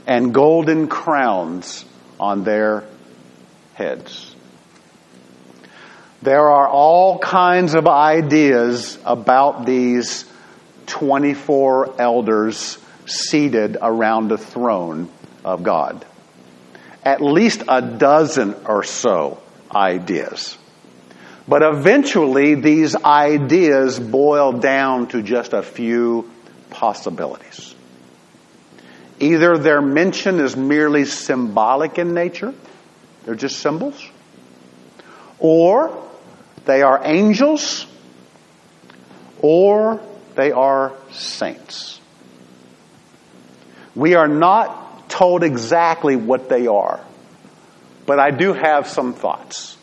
and 0.06 0.34
golden 0.34 0.88
crowns 0.88 1.86
on 2.20 2.44
their 2.44 2.84
heads. 3.74 4.36
There 6.22 6.50
are 6.50 6.68
all 6.68 7.18
kinds 7.18 7.74
of 7.74 7.88
ideas 7.88 8.98
about 9.06 9.66
these 9.66 10.26
24 10.92 12.00
elders 12.00 12.78
seated 13.06 13.78
around 13.82 14.28
the 14.28 14.38
throne 14.38 15.10
of 15.44 15.64
God. 15.64 16.06
At 17.04 17.22
least 17.22 17.64
a 17.68 17.82
dozen 17.82 18.54
or 18.66 18.84
so 18.84 19.42
ideas. 19.74 20.58
But 21.48 21.64
eventually, 21.64 22.56
these 22.56 22.96
ideas 22.96 24.00
boil 24.00 24.54
down 24.54 25.08
to 25.08 25.24
just 25.24 25.54
a 25.54 25.64
few 25.64 26.30
possibilities. 26.70 27.74
Either 29.20 29.58
their 29.58 29.82
mention 29.82 30.40
is 30.40 30.56
merely 30.56 31.06
symbolic 31.06 31.98
in 31.98 32.14
nature, 32.14 32.54
they're 33.26 33.36
just 33.36 33.60
symbols, 33.60 34.08
or 35.40 36.08
they 36.66 36.82
are 36.82 37.02
angels, 37.04 37.88
or 39.42 40.00
they 40.36 40.52
are 40.52 40.94
saints. 41.12 42.00
We 43.96 44.16
are 44.16 44.28
not 44.28 45.10
told 45.10 45.44
exactly 45.44 46.16
what 46.16 46.48
they 46.50 46.68
are, 46.68 47.00
but 48.06 48.20
I 48.20 48.32
do 48.32 48.54
have 48.54 48.88
some 48.88 49.14
thoughts. 49.14 49.78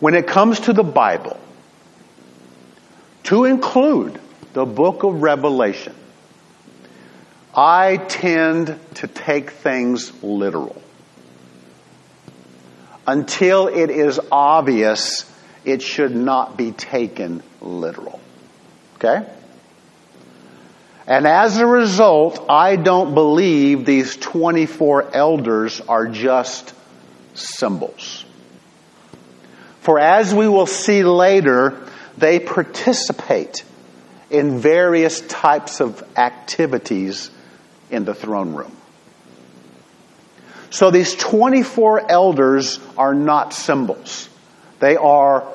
When 0.00 0.14
it 0.14 0.26
comes 0.26 0.60
to 0.60 0.72
the 0.72 0.82
Bible, 0.82 1.38
to 3.24 3.44
include 3.44 4.20
the 4.52 4.66
book 4.66 5.02
of 5.04 5.22
Revelation, 5.22 5.94
I 7.54 7.96
tend 7.96 8.78
to 8.94 9.06
take 9.06 9.50
things 9.50 10.12
literal. 10.22 10.82
Until 13.06 13.68
it 13.68 13.90
is 13.90 14.18
obvious, 14.32 15.30
it 15.64 15.82
should 15.82 16.14
not 16.14 16.56
be 16.56 16.72
taken 16.72 17.42
literal. 17.64 18.20
Okay? 18.96 19.26
And 21.06 21.26
as 21.26 21.58
a 21.58 21.66
result, 21.66 22.46
I 22.48 22.76
don't 22.76 23.14
believe 23.14 23.84
these 23.84 24.16
24 24.16 25.14
elders 25.14 25.80
are 25.82 26.06
just 26.06 26.72
symbols. 27.34 28.24
For 29.80 29.98
as 29.98 30.34
we 30.34 30.48
will 30.48 30.66
see 30.66 31.04
later, 31.04 31.78
they 32.16 32.38
participate 32.38 33.64
in 34.30 34.58
various 34.60 35.20
types 35.20 35.80
of 35.80 36.02
activities 36.16 37.30
in 37.90 38.06
the 38.06 38.14
throne 38.14 38.54
room. 38.54 38.74
So 40.70 40.90
these 40.90 41.14
24 41.14 42.10
elders 42.10 42.80
are 42.96 43.14
not 43.14 43.52
symbols. 43.52 44.28
They 44.80 44.96
are 44.96 45.46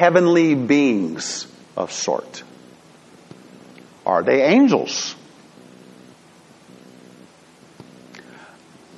heavenly 0.00 0.54
beings 0.54 1.46
of 1.76 1.92
sort. 1.92 2.42
Are 4.06 4.22
they 4.22 4.44
angels? 4.44 5.14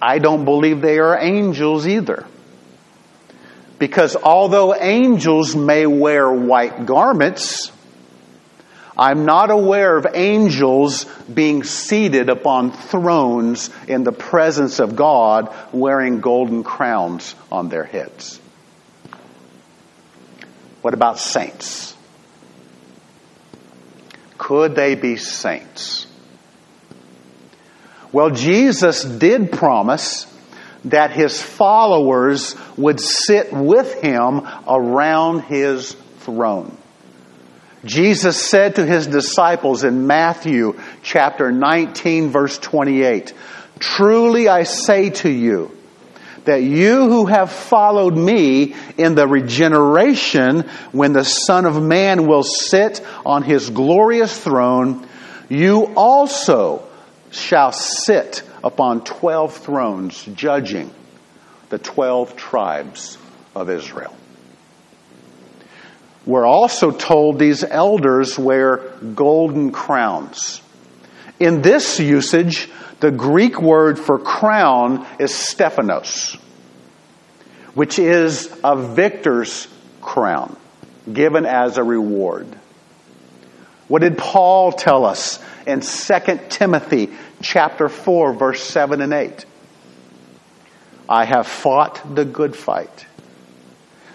I 0.00 0.20
don't 0.20 0.44
believe 0.44 0.80
they 0.80 1.00
are 1.00 1.18
angels 1.18 1.88
either. 1.88 2.24
Because 3.80 4.14
although 4.14 4.76
angels 4.76 5.56
may 5.56 5.86
wear 5.86 6.32
white 6.32 6.86
garments, 6.86 7.72
I'm 8.96 9.24
not 9.24 9.50
aware 9.50 9.96
of 9.96 10.06
angels 10.14 11.06
being 11.26 11.64
seated 11.64 12.28
upon 12.28 12.70
thrones 12.70 13.70
in 13.88 14.04
the 14.04 14.12
presence 14.12 14.78
of 14.78 14.94
God 14.94 15.52
wearing 15.72 16.20
golden 16.20 16.62
crowns 16.62 17.34
on 17.50 17.70
their 17.70 17.82
heads. 17.82 18.38
What 20.82 20.94
about 20.94 21.18
saints? 21.18 21.96
Could 24.36 24.74
they 24.74 24.96
be 24.96 25.16
saints? 25.16 26.06
Well, 28.12 28.30
Jesus 28.30 29.04
did 29.04 29.52
promise 29.52 30.26
that 30.84 31.12
his 31.12 31.40
followers 31.40 32.56
would 32.76 33.00
sit 33.00 33.52
with 33.52 33.94
him 34.02 34.42
around 34.68 35.42
his 35.42 35.92
throne. 36.20 36.76
Jesus 37.84 38.40
said 38.40 38.76
to 38.76 38.86
his 38.86 39.06
disciples 39.06 39.84
in 39.84 40.06
Matthew 40.06 40.78
chapter 41.02 41.50
19 41.50 42.30
verse 42.30 42.58
28, 42.58 43.32
Truly 43.78 44.48
I 44.48 44.64
say 44.64 45.10
to 45.10 45.30
you, 45.30 45.76
that 46.44 46.62
you 46.62 47.08
who 47.08 47.26
have 47.26 47.52
followed 47.52 48.16
me 48.16 48.74
in 48.98 49.14
the 49.14 49.26
regeneration 49.26 50.62
when 50.90 51.12
the 51.12 51.24
Son 51.24 51.66
of 51.66 51.80
Man 51.80 52.26
will 52.26 52.42
sit 52.42 53.00
on 53.24 53.42
his 53.42 53.70
glorious 53.70 54.36
throne, 54.38 55.06
you 55.48 55.92
also 55.96 56.88
shall 57.30 57.72
sit 57.72 58.42
upon 58.64 59.04
twelve 59.04 59.56
thrones 59.56 60.24
judging 60.34 60.92
the 61.68 61.78
twelve 61.78 62.36
tribes 62.36 63.18
of 63.54 63.70
Israel. 63.70 64.14
We're 66.24 66.46
also 66.46 66.90
told 66.92 67.38
these 67.38 67.64
elders 67.64 68.38
wear 68.38 68.76
golden 69.14 69.72
crowns. 69.72 70.62
In 71.40 71.62
this 71.62 71.98
usage, 71.98 72.68
the 73.02 73.10
Greek 73.10 73.60
word 73.60 73.98
for 73.98 74.16
crown 74.16 75.04
is 75.18 75.34
stephanos, 75.34 76.38
which 77.74 77.98
is 77.98 78.48
a 78.62 78.76
victor's 78.76 79.66
crown 80.00 80.56
given 81.12 81.44
as 81.44 81.78
a 81.78 81.82
reward. 81.82 82.46
What 83.88 84.02
did 84.02 84.16
Paul 84.16 84.70
tell 84.70 85.04
us 85.04 85.42
in 85.66 85.80
2 85.80 86.40
Timothy 86.48 87.10
chapter 87.42 87.88
4 87.88 88.34
verse 88.34 88.62
7 88.62 89.00
and 89.00 89.12
8? 89.12 89.46
I 91.08 91.24
have 91.24 91.48
fought 91.48 92.14
the 92.14 92.24
good 92.24 92.54
fight. 92.54 93.06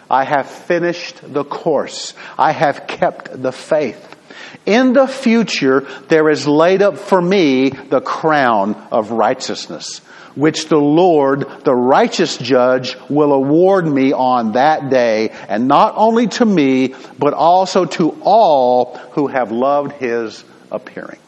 I 0.10 0.24
have 0.24 0.50
finished 0.50 1.20
the 1.22 1.44
course. 1.44 2.14
I 2.40 2.54
have 2.54 2.88
kept 2.88 3.44
the 3.44 3.52
faith. 3.52 4.17
In 4.66 4.94
the 4.94 5.08
future, 5.08 5.88
there 6.10 6.30
is 6.30 6.48
laid 6.48 6.82
up 6.82 6.98
for 6.98 7.22
me 7.22 7.70
the 7.70 8.02
crown 8.02 8.76
of 8.92 9.12
righteousness, 9.12 10.00
which 10.36 10.68
the 10.68 10.78
Lord, 10.78 11.48
the 11.64 11.76
righteous 11.76 12.38
judge, 12.38 12.96
will 13.10 13.34
award 13.34 13.88
me 13.88 14.14
on 14.14 14.54
that 14.54 14.90
day, 14.90 15.30
and 15.48 15.68
not 15.68 15.94
only 15.96 16.28
to 16.28 16.46
me, 16.46 16.96
but 17.18 17.34
also 17.34 17.86
to 17.86 18.18
all 18.22 18.96
who 19.12 19.28
have 19.28 19.52
loved 19.52 19.94
his 19.94 20.44
appearing. 20.72 21.20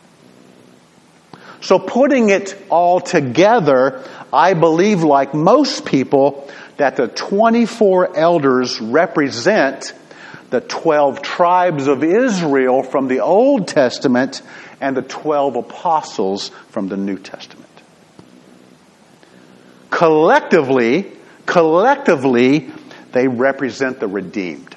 So 1.62 1.78
putting 1.78 2.30
it 2.30 2.56
all 2.70 3.00
together, 3.02 4.04
I 4.32 4.54
believe 4.54 5.04
like 5.04 5.34
most 5.34 5.86
people 5.86 6.50
that 6.78 6.96
the 6.96 7.08
24 7.08 8.18
elders 8.18 8.80
represent 8.80 9.94
the 10.50 10.62
12 10.62 11.22
tribes 11.22 11.88
of 11.88 12.04
Israel 12.04 12.84
from 12.84 13.08
the 13.08 13.20
Old 13.20 13.68
Testament 13.68 14.42
and 14.82 14.96
the 14.96 15.02
12 15.02 15.58
apostles 15.58 16.50
from 16.70 16.88
the 16.88 16.98
New 16.98 17.18
Testament. 17.18 17.68
Collectively, 19.90 21.12
collectively, 21.46 22.72
they 23.12 23.28
represent 23.28 24.00
the 24.00 24.08
redeemed, 24.08 24.76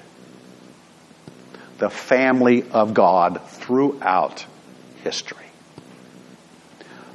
the 1.79 1.91
family 1.91 2.65
of 2.71 2.95
God 2.95 3.41
throughout 3.47 4.45
history. 5.05 5.39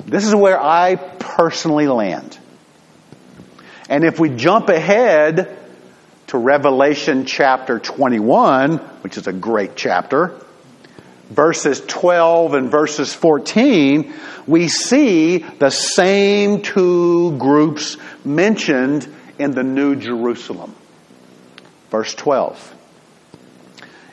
This 0.06 0.26
is 0.26 0.34
where 0.34 0.62
I 0.62 0.96
personally 0.96 1.88
land. 1.88 2.38
And 3.90 4.04
if 4.04 4.20
we 4.20 4.30
jump 4.30 4.70
ahead 4.70 5.58
to 6.28 6.38
Revelation 6.38 7.26
chapter 7.26 7.80
21, 7.80 8.80
which 9.02 9.18
is 9.18 9.28
a 9.28 9.34
great 9.34 9.78
chapter, 9.78 10.38
verses 11.30 11.82
12 11.88 12.54
and 12.54 12.70
verses 12.70 13.14
14, 13.14 14.14
we 14.46 14.68
see 14.68 15.38
the 15.38 15.70
same 15.70 16.62
two 16.62 17.38
groups 17.38 17.96
mentioned 18.26 19.08
in 19.40 19.52
the 19.52 19.64
New 19.64 19.96
Jerusalem. 19.96 20.76
Verse 21.92 22.14
12. 22.14 22.76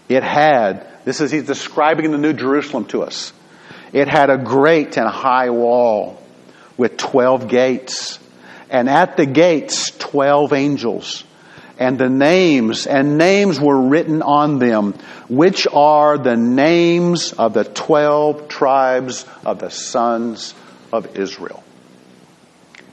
It 0.09 0.23
had, 0.23 0.87
this 1.05 1.21
is, 1.21 1.33
he's 1.33 1.47
describing 1.47 2.13
the 2.13 2.19
New 2.19 2.33
Jerusalem 2.33 2.85
to 2.87 3.03
us. 3.03 3.33
It 3.93 4.07
had 4.07 4.31
a 4.31 4.39
great 4.39 4.97
and 4.97 5.09
high 5.09 5.51
wall 5.51 6.23
with 6.77 6.97
12 6.97 7.49
gates. 7.49 8.21
And 8.71 8.89
at 8.89 9.17
the 9.17 9.27
gates, 9.27 9.91
12 9.99 10.53
angels 10.53 11.25
and 11.79 11.99
the 11.99 12.09
names, 12.09 12.87
and 12.87 13.19
names 13.19 13.59
were 13.59 13.81
written 13.81 14.23
on 14.23 14.59
them, 14.59 14.95
which 15.29 15.67
are 15.67 16.19
the 16.19 16.37
names 16.37 17.33
of 17.33 17.55
the 17.55 17.65
twelve 17.65 18.49
tribes 18.49 19.27
of 19.45 19.59
the 19.59 19.71
sons 19.71 20.55
of 20.93 21.17
Israel. 21.17 21.65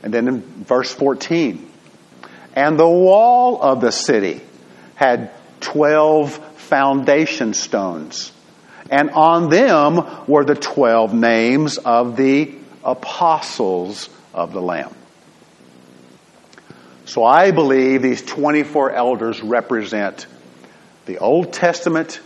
And 0.04 0.13
then 0.13 0.28
in 0.28 0.41
verse 0.63 0.91
14, 0.91 1.70
and 2.56 2.80
the 2.80 2.88
wall 2.88 3.62
of 3.62 3.82
the 3.82 3.91
city 3.91 4.41
had 4.96 5.32
twelve 5.60 6.34
foundation 6.60 7.54
stones, 7.54 8.32
and 8.89 9.12
on 9.12 9.50
them 9.50 10.26
were 10.28 10.44
the 10.44 10.56
twelve 10.56 11.13
names 11.13 11.78
of 11.78 12.15
the 12.15 12.56
apostles 12.84 14.10
of 14.34 14.54
the 14.54 14.62
Lamb. 14.62 14.94
So 17.12 17.26
I 17.26 17.52
believe 17.52 18.02
these 18.02 18.21
24 18.21 18.91
elders 18.91 19.43
represent 19.43 20.28
the 21.06 21.17
Old 21.17 21.52
Testament, 21.52 22.21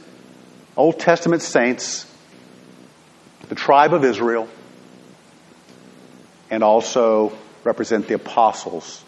Old 0.78 1.00
Testament 1.00 1.42
saints, 1.42 2.06
the 3.50 3.56
tribe 3.56 3.96
of 3.96 4.06
Israel, 4.06 4.48
and 6.52 6.64
also 6.64 7.36
represent 7.64 8.08
the 8.08 8.14
apostles. 8.14 9.04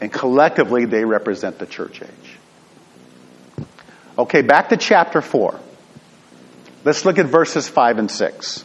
And 0.00 0.10
collectively, 0.10 0.86
they 0.86 1.04
represent 1.04 1.58
the 1.58 1.66
church 1.66 2.00
age. 2.00 3.66
Okay, 4.16 4.40
back 4.40 4.70
to 4.70 4.78
chapter 4.78 5.20
4. 5.20 5.60
Let's 6.82 7.04
look 7.04 7.18
at 7.18 7.26
verses 7.26 7.68
5 7.68 7.98
and 7.98 8.10
6. 8.10 8.64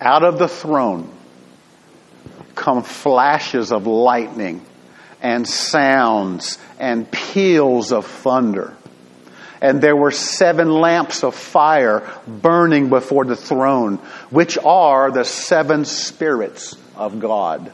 Out 0.00 0.24
of 0.24 0.40
the 0.40 0.48
throne 0.48 1.14
come 2.58 2.82
flashes 2.82 3.72
of 3.72 3.86
lightning 3.86 4.64
and 5.22 5.48
sounds 5.48 6.58
and 6.78 7.10
peals 7.10 7.92
of 7.92 8.06
thunder. 8.06 8.74
And 9.60 9.80
there 9.80 9.96
were 9.96 10.12
seven 10.12 10.70
lamps 10.70 11.24
of 11.24 11.34
fire 11.34 12.08
burning 12.26 12.90
before 12.90 13.24
the 13.24 13.36
throne, 13.36 13.96
which 14.30 14.58
are 14.58 15.10
the 15.10 15.24
seven 15.24 15.84
spirits 15.84 16.76
of 16.94 17.18
God. 17.18 17.72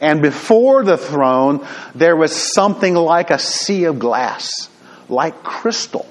And 0.00 0.20
before 0.20 0.84
the 0.84 0.98
throne, 0.98 1.66
there 1.94 2.16
was 2.16 2.34
something 2.34 2.94
like 2.94 3.30
a 3.30 3.38
sea 3.38 3.84
of 3.84 3.98
glass, 3.98 4.68
like 5.08 5.42
crystal. 5.42 6.06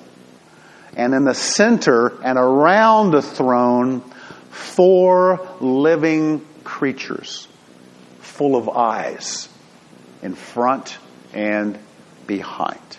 And 0.96 1.13
in 1.13 1.26
the 1.26 1.36
center 1.36 2.20
and 2.24 2.38
around 2.38 3.12
the 3.12 3.22
throne, 3.22 4.02
four 4.50 5.48
living 5.60 6.46
creatures 6.63 7.48
full 8.41 8.56
of 8.56 8.69
eyes 8.69 9.47
in 10.23 10.34
front 10.34 10.97
and 11.32 11.77
behind. 12.25 12.97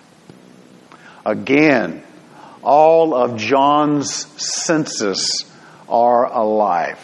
Again, 1.26 2.00
all 2.62 3.12
of 3.12 3.36
John's 3.38 4.08
senses 4.40 5.44
are 5.88 6.26
alive. 6.26 7.00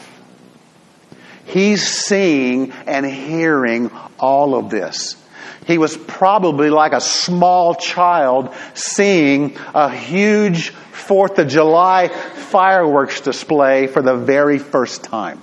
He's 1.47 1.85
seeing 1.85 2.71
and 2.87 3.05
hearing 3.05 3.91
all 4.21 4.55
of 4.55 4.71
this. 4.71 5.17
He 5.67 5.77
was 5.77 5.97
probably 5.97 6.71
like 6.71 6.93
a 6.93 7.01
small 7.01 7.75
child 7.75 8.55
seeing 8.75 9.57
a 9.75 9.91
huge 9.91 10.71
Fourth 10.93 11.41
of 11.41 11.49
July 11.49 12.07
fireworks 12.07 13.21
display 13.21 13.89
for 13.89 14.01
the 14.01 14.15
very 14.15 14.61
first 14.61 15.03
time. 15.03 15.43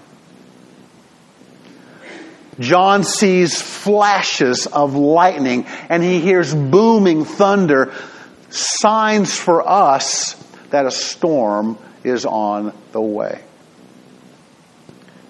John 2.60 3.04
sees 3.04 3.62
flashes 3.62 4.68
of 4.68 4.96
lightning 4.96 5.66
and 5.90 6.02
he 6.02 6.22
hears 6.22 6.54
booming 6.54 7.26
thunder, 7.26 7.94
signs 8.50 9.36
for 9.38 9.68
us 9.68 10.34
that 10.70 10.86
a 10.86 10.92
storm 10.92 11.78
is 12.04 12.26
on 12.26 12.74
the 12.92 13.02
way. 13.02 13.42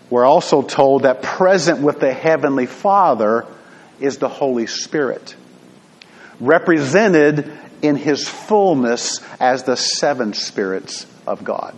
We're 0.10 0.26
also 0.26 0.62
told 0.62 1.04
that 1.04 1.24
present 1.24 1.82
with 1.82 2.00
the 2.00 2.14
Heavenly 2.14 2.68
Father 2.68 3.46
is 4.00 4.18
the 4.18 4.30
Holy 4.30 4.68
Spirit, 4.68 5.36
represented 6.40 7.52
in 7.82 7.96
His 7.96 8.28
fullness 8.28 9.20
as 9.40 9.64
the 9.64 9.76
seven 9.76 10.34
spirits 10.34 11.08
of 11.26 11.44
God. 11.44 11.76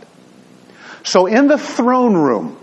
So 1.03 1.25
in 1.25 1.47
the 1.47 1.57
throne 1.57 2.15
room, 2.15 2.57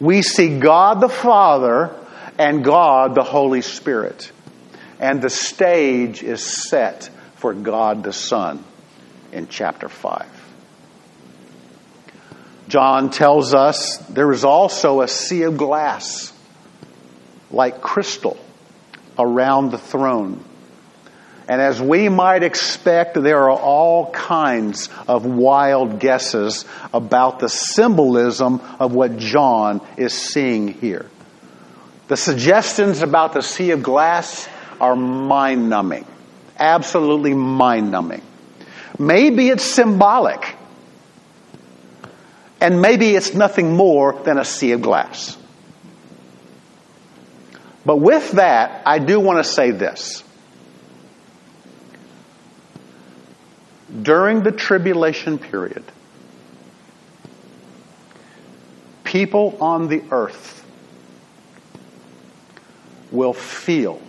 we 0.00 0.22
see 0.22 0.58
God 0.58 1.00
the 1.00 1.08
Father 1.08 1.94
and 2.38 2.64
God 2.64 3.14
the 3.14 3.22
Holy 3.22 3.60
Spirit. 3.60 4.32
And 4.98 5.22
the 5.22 5.30
stage 5.30 6.22
is 6.22 6.42
set 6.42 7.10
for 7.36 7.54
God 7.54 8.02
the 8.02 8.12
Son 8.12 8.64
in 9.32 9.48
chapter 9.48 9.88
5. 9.88 10.26
John 12.68 13.10
tells 13.10 13.52
us 13.52 13.98
there 14.08 14.30
is 14.32 14.44
also 14.44 15.00
a 15.00 15.08
sea 15.08 15.42
of 15.42 15.56
glass, 15.56 16.32
like 17.50 17.80
crystal, 17.80 18.38
around 19.18 19.70
the 19.70 19.78
throne. 19.78 20.44
And 21.50 21.60
as 21.60 21.82
we 21.82 22.08
might 22.08 22.44
expect, 22.44 23.20
there 23.20 23.50
are 23.50 23.58
all 23.58 24.12
kinds 24.12 24.88
of 25.08 25.26
wild 25.26 25.98
guesses 25.98 26.64
about 26.94 27.40
the 27.40 27.48
symbolism 27.48 28.60
of 28.78 28.94
what 28.94 29.16
John 29.16 29.84
is 29.96 30.14
seeing 30.14 30.68
here. 30.68 31.10
The 32.06 32.16
suggestions 32.16 33.02
about 33.02 33.32
the 33.32 33.42
sea 33.42 33.72
of 33.72 33.82
glass 33.82 34.48
are 34.80 34.94
mind 34.94 35.68
numbing. 35.68 36.06
Absolutely 36.56 37.34
mind 37.34 37.90
numbing. 37.90 38.22
Maybe 38.96 39.48
it's 39.48 39.64
symbolic. 39.64 40.54
And 42.60 42.80
maybe 42.80 43.16
it's 43.16 43.34
nothing 43.34 43.74
more 43.74 44.12
than 44.22 44.38
a 44.38 44.44
sea 44.44 44.70
of 44.70 44.82
glass. 44.82 45.36
But 47.84 47.96
with 47.96 48.30
that, 48.32 48.82
I 48.86 49.00
do 49.00 49.18
want 49.18 49.44
to 49.44 49.50
say 49.50 49.72
this. 49.72 50.22
During 53.90 54.42
the 54.42 54.52
tribulation 54.52 55.38
period, 55.38 55.82
people 59.02 59.58
on 59.60 59.88
the 59.88 60.02
earth 60.12 60.64
will 63.10 63.32
feel 63.32 64.00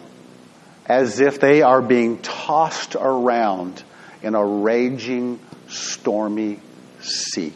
as 0.86 1.20
if 1.20 1.40
they 1.40 1.64
are 1.64 1.82
being 1.82 2.20
tossed 2.20 2.96
around 2.96 3.84
in 4.22 4.36
a 4.36 4.46
raging, 4.46 5.40
stormy 5.68 6.60
sea. 7.00 7.54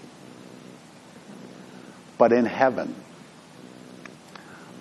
But 2.18 2.32
in 2.32 2.46
heaven, 2.46 2.96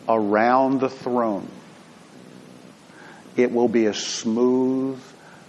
around 0.08 0.80
the 0.80 0.88
throne, 0.88 1.48
it 3.36 3.52
will 3.52 3.68
be 3.68 3.86
as 3.86 3.98
smooth 3.98 5.02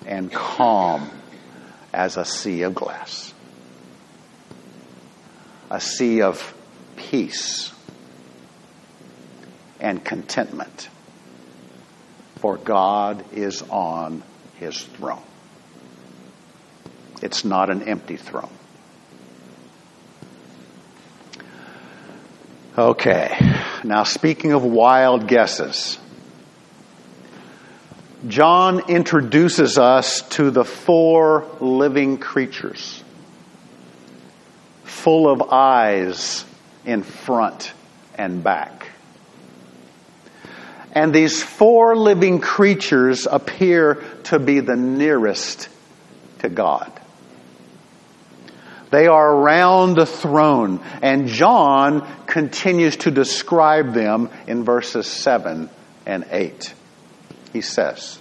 and 0.05 0.31
calm 0.31 1.09
as 1.95 2.17
a 2.17 2.25
sea 2.25 2.63
of 2.63 2.75
glass. 2.75 3.33
A 5.71 5.79
sea 5.79 6.21
of 6.21 6.53
peace 6.97 7.71
and 9.79 10.03
contentment. 10.03 10.89
For 12.35 12.57
God 12.57 13.23
is 13.33 13.61
on 13.63 14.23
his 14.59 14.83
throne. 14.83 15.23
It's 17.21 17.45
not 17.45 17.69
an 17.69 17.83
empty 17.83 18.17
throne. 18.17 18.51
Okay, 22.77 23.37
now 23.85 24.03
speaking 24.03 24.51
of 24.51 24.63
wild 24.65 25.29
guesses, 25.29 25.97
John 28.27 28.89
introduces 28.89 29.77
us 29.77 30.21
to 30.29 30.49
the 30.49 30.65
four 30.65 31.45
living 31.59 32.17
creatures, 32.17 33.03
full 34.83 35.29
of 35.29 35.43
eyes 35.51 36.43
in 36.85 37.03
front 37.03 37.71
and 38.15 38.43
back. 38.43 38.89
And 40.91 41.13
these 41.13 41.43
four 41.43 41.95
living 41.95 42.39
creatures 42.39 43.27
appear 43.29 44.03
to 44.23 44.39
be 44.39 44.59
the 44.59 44.77
nearest 44.77 45.69
to 46.39 46.49
God. 46.49 46.91
They 48.89 49.07
are 49.07 49.35
around 49.35 49.95
the 49.95 50.05
throne, 50.05 50.79
and 51.01 51.27
John 51.27 52.07
continues 52.25 52.95
to 52.97 53.11
describe 53.11 53.93
them 53.93 54.29
in 54.47 54.63
verses 54.63 55.05
7 55.05 55.69
and 56.05 56.25
8. 56.31 56.73
He 57.55 57.61
says, 57.61 58.19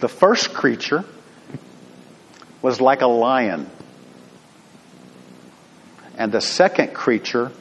The 0.00 0.08
first 0.08 0.52
creature 0.52 1.04
was 2.60 2.80
like 2.80 3.02
a 3.02 3.06
lion, 3.06 3.70
and 6.16 6.32
the 6.32 6.40
second 6.40 6.92
creature 6.92 7.52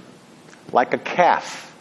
like 0.72 0.96
a 0.96 0.98
calf. 0.98 1.72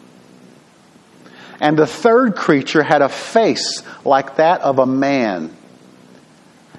And 1.59 1.79
the 1.79 1.87
third 1.87 2.35
creature 2.35 2.83
had 2.83 3.01
a 3.01 3.09
face 3.09 3.81
like 4.05 4.35
that 4.35 4.61
of 4.61 4.77
a 4.77 4.85
man 4.85 5.57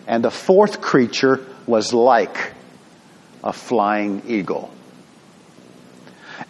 and 0.07 0.25
the 0.25 0.31
fourth 0.31 0.81
creature 0.81 1.45
was 1.67 1.93
like 1.93 2.53
a 3.43 3.53
flying 3.53 4.23
eagle. 4.29 4.71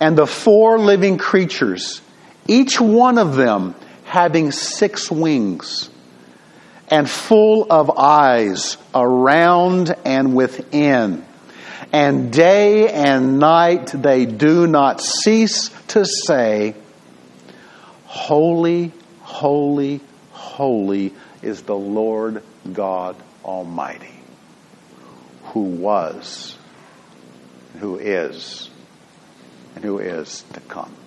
And 0.00 0.18
the 0.18 0.26
four 0.26 0.78
living 0.78 1.16
creatures, 1.16 2.02
each 2.48 2.80
one 2.80 3.18
of 3.18 3.36
them 3.36 3.74
having 4.04 4.50
six 4.50 5.10
wings 5.10 5.90
and 6.88 7.08
full 7.08 7.66
of 7.70 7.90
eyes 7.98 8.78
around 8.94 9.94
and 10.04 10.34
within. 10.34 11.24
And 11.92 12.32
day 12.32 12.90
and 12.90 13.38
night 13.38 13.86
they 13.94 14.26
do 14.26 14.66
not 14.66 15.00
cease 15.00 15.68
to 15.88 16.04
say, 16.04 16.74
Holy, 18.06 18.92
holy, 19.20 20.00
holy 20.32 21.14
is 21.42 21.62
the 21.62 21.76
Lord 21.76 22.42
God 22.72 23.16
Almighty, 23.44 24.18
who 25.44 25.60
was, 25.60 26.56
who 27.80 27.98
is, 27.98 28.70
and 29.74 29.84
who 29.84 29.98
is 29.98 30.44
to 30.54 30.60
come. 30.60 30.97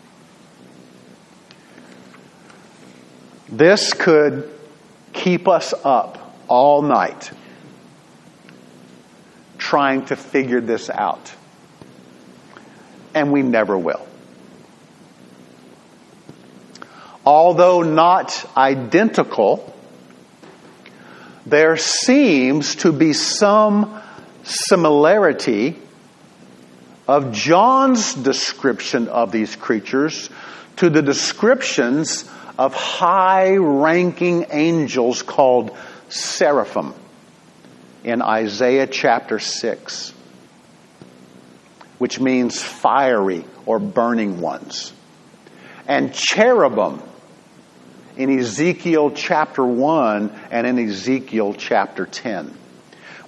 This 3.51 3.93
could 3.93 4.49
keep 5.11 5.47
us 5.47 5.73
up 5.83 6.35
all 6.47 6.81
night 6.81 7.31
trying 9.57 10.05
to 10.05 10.15
figure 10.15 10.61
this 10.61 10.89
out. 10.89 11.33
And 13.13 13.31
we 13.31 13.41
never 13.41 13.77
will. 13.77 14.07
Although 17.25 17.83
not 17.83 18.49
identical, 18.57 19.73
there 21.45 21.77
seems 21.77 22.75
to 22.75 22.91
be 22.91 23.13
some 23.13 24.01
similarity 24.43 25.77
of 27.07 27.33
John's 27.33 28.13
description 28.13 29.07
of 29.09 29.31
these 29.31 29.55
creatures 29.55 30.29
to 30.77 30.89
the 30.89 31.01
descriptions 31.01 32.29
of 32.62 32.76
high 32.76 33.56
ranking 33.56 34.45
angels 34.52 35.24
called 35.24 35.76
seraphim 36.10 36.93
in 38.04 38.21
Isaiah 38.21 38.86
chapter 38.86 39.39
6, 39.39 40.13
which 41.97 42.19
means 42.19 42.62
fiery 42.62 43.45
or 43.65 43.80
burning 43.80 44.41
ones, 44.41 44.93
and 45.88 46.13
cherubim 46.13 47.02
in 48.15 48.38
Ezekiel 48.38 49.10
chapter 49.10 49.65
1 49.65 50.32
and 50.52 50.67
in 50.67 50.78
Ezekiel 50.78 51.56
chapter 51.56 52.06
10, 52.06 52.56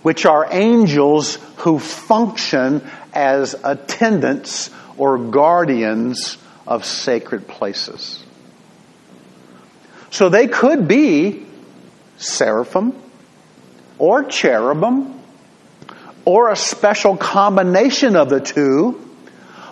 which 0.03 0.27
are 0.27 0.47
angels 0.51 1.39
who 1.55 1.79
function 1.79 2.87
as 3.15 3.55
attendants 3.63 4.69
or 4.95 5.17
guardians 5.17 6.37
of 6.67 6.85
sacred 6.85 7.47
places. 7.47 8.22
So 10.13 10.29
they 10.29 10.45
could 10.45 10.87
be 10.87 11.43
seraphim 12.17 12.93
or 13.97 14.23
cherubim 14.23 15.19
or 16.23 16.51
a 16.51 16.55
special 16.55 17.17
combination 17.17 18.15
of 18.15 18.29
the 18.29 18.39
two, 18.39 19.09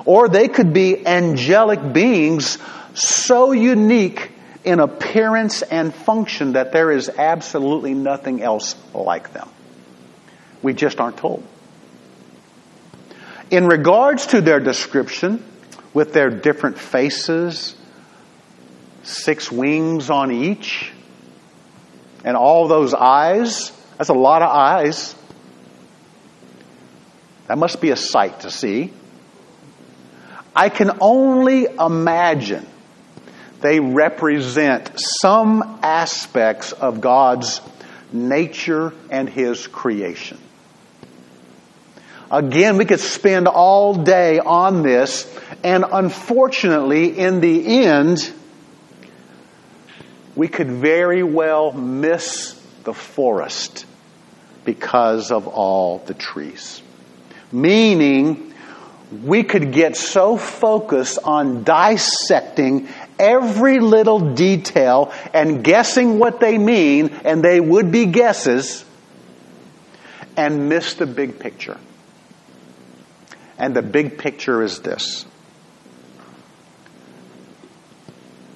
or 0.03 0.29
they 0.29 0.47
could 0.47 0.73
be 0.73 1.05
angelic 1.05 1.93
beings 1.93 2.57
so 2.95 3.51
unique 3.51 4.31
in 4.63 4.79
appearance 4.79 5.61
and 5.61 5.93
function 5.93 6.53
that 6.53 6.71
there 6.71 6.89
is 6.89 7.07
absolutely 7.07 7.93
nothing 7.93 8.41
else 8.41 8.75
like 8.95 9.33
them. 9.33 9.47
We 10.63 10.73
just 10.73 10.99
aren't 10.99 11.17
told. 11.17 11.43
In 13.51 13.67
regards 13.67 14.25
to 14.27 14.41
their 14.41 14.59
description, 14.59 15.45
with 15.93 16.13
their 16.13 16.31
different 16.31 16.79
faces, 16.79 17.75
six 19.03 19.51
wings 19.51 20.09
on 20.09 20.31
each, 20.31 20.91
and 22.23 22.37
all 22.37 22.67
those 22.67 22.93
eyes, 22.93 23.71
that's 23.97 24.09
a 24.09 24.13
lot 24.13 24.41
of 24.41 24.49
eyes. 24.49 25.15
That 27.47 27.57
must 27.57 27.81
be 27.81 27.91
a 27.91 27.95
sight 27.95 28.41
to 28.41 28.51
see. 28.51 28.93
I 30.55 30.69
can 30.69 30.97
only 31.01 31.65
imagine 31.65 32.67
they 33.61 33.79
represent 33.79 34.99
some 34.99 35.79
aspects 35.83 36.71
of 36.71 37.01
God's 37.01 37.61
nature 38.11 38.93
and 39.09 39.29
His 39.29 39.67
creation. 39.67 40.39
Again, 42.29 42.77
we 42.77 42.85
could 42.85 42.99
spend 42.99 43.47
all 43.47 43.93
day 43.93 44.39
on 44.39 44.83
this, 44.83 45.27
and 45.63 45.83
unfortunately, 45.91 47.17
in 47.17 47.41
the 47.41 47.85
end, 47.85 48.33
we 50.35 50.47
could 50.47 50.69
very 50.69 51.23
well 51.23 51.71
miss 51.71 52.53
the 52.83 52.93
forest 52.93 53.85
because 54.65 55.31
of 55.31 55.47
all 55.47 55.99
the 55.99 56.13
trees. 56.13 56.81
Meaning, 57.51 58.53
we 59.23 59.43
could 59.43 59.73
get 59.73 59.97
so 59.97 60.37
focused 60.37 61.19
on 61.23 61.63
dissecting 61.63 62.87
every 63.19 63.79
little 63.79 64.33
detail 64.33 65.13
and 65.33 65.63
guessing 65.63 66.17
what 66.17 66.39
they 66.39 66.57
mean, 66.57 67.09
and 67.25 67.43
they 67.43 67.59
would 67.59 67.91
be 67.91 68.05
guesses, 68.05 68.85
and 70.37 70.69
miss 70.69 70.93
the 70.93 71.05
big 71.05 71.39
picture. 71.39 71.77
And 73.57 73.75
the 73.75 73.81
big 73.81 74.17
picture 74.17 74.63
is 74.63 74.79
this 74.79 75.25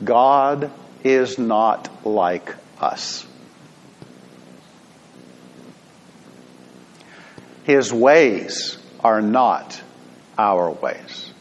God 0.03 0.71
is 1.05 1.37
not 1.37 2.05
like 2.05 2.55
us. 2.81 3.25
His 7.63 7.93
ways 7.93 8.77
are 9.03 9.21
not 9.21 9.81
our 10.37 10.71
ways. 10.71 11.31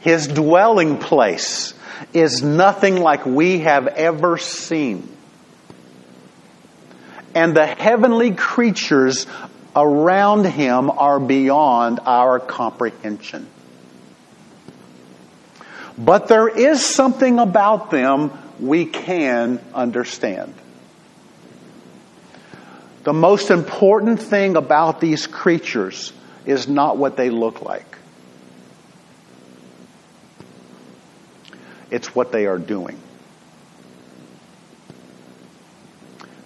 His 0.00 0.28
dwelling 0.28 0.98
place 0.98 1.74
is 2.12 2.42
nothing 2.42 2.96
like 2.96 3.24
we 3.24 3.60
have 3.60 3.86
ever 3.86 4.36
seen. 4.38 5.08
And 7.34 7.56
the 7.56 7.66
heavenly 7.66 8.32
creatures 8.32 9.26
around 9.74 10.44
him 10.44 10.90
are 10.90 11.20
beyond 11.20 12.00
our 12.04 12.40
comprehension. 12.40 13.46
But 16.00 16.28
there 16.28 16.48
is 16.48 16.82
something 16.82 17.38
about 17.38 17.90
them 17.90 18.32
we 18.58 18.86
can 18.86 19.60
understand. 19.74 20.54
The 23.04 23.12
most 23.12 23.50
important 23.50 24.18
thing 24.20 24.56
about 24.56 25.02
these 25.02 25.26
creatures 25.26 26.14
is 26.46 26.66
not 26.68 26.96
what 26.96 27.18
they 27.18 27.28
look 27.28 27.60
like. 27.60 27.98
It's 31.90 32.14
what 32.14 32.32
they 32.32 32.46
are 32.46 32.58
doing. 32.58 32.98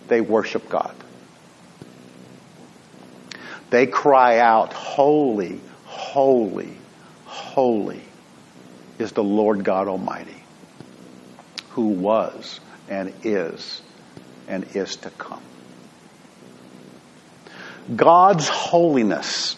They 0.09 0.21
worship 0.21 0.69
God. 0.69 0.97
They 3.71 3.87
cry 3.87 4.39
out, 4.39 4.73
Holy, 4.73 5.61
holy, 5.85 6.77
holy 7.27 8.03
is 9.05 9.13
the 9.13 9.23
Lord 9.23 9.65
God 9.65 9.87
Almighty, 9.87 10.43
who 11.71 11.89
was 11.89 12.59
and 12.89 13.13
is 13.23 13.83
and 14.49 14.65
is 14.75 14.97
to 14.97 15.11
come. 15.11 15.43
God's 17.95 18.49
holiness 18.49 19.57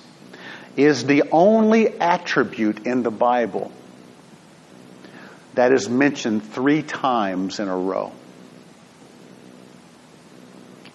is 0.76 1.06
the 1.06 1.30
only 1.30 1.98
attribute 2.00 2.86
in 2.86 3.04
the 3.04 3.10
Bible 3.10 3.70
that 5.54 5.72
is 5.72 5.88
mentioned 5.88 6.42
three 6.44 6.82
times 6.82 7.60
in 7.60 7.68
a 7.68 7.76
row. 7.76 8.12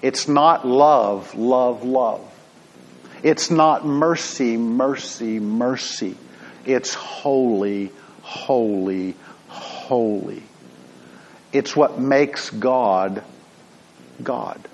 It's 0.02 0.28
not 0.28 0.68
love, 0.68 1.36
love, 1.36 1.84
love. 1.86 2.28
It's 3.24 3.50
not 3.50 3.86
mercy, 3.86 4.58
mercy, 4.58 5.40
mercy. 5.40 6.18
It's 6.66 6.94
holy, 6.94 7.92
holy, 8.32 9.15
holy. 9.48 10.44
It's 11.52 11.76
what 11.76 12.00
makes 12.00 12.50
God 12.50 13.24
God 14.24 14.67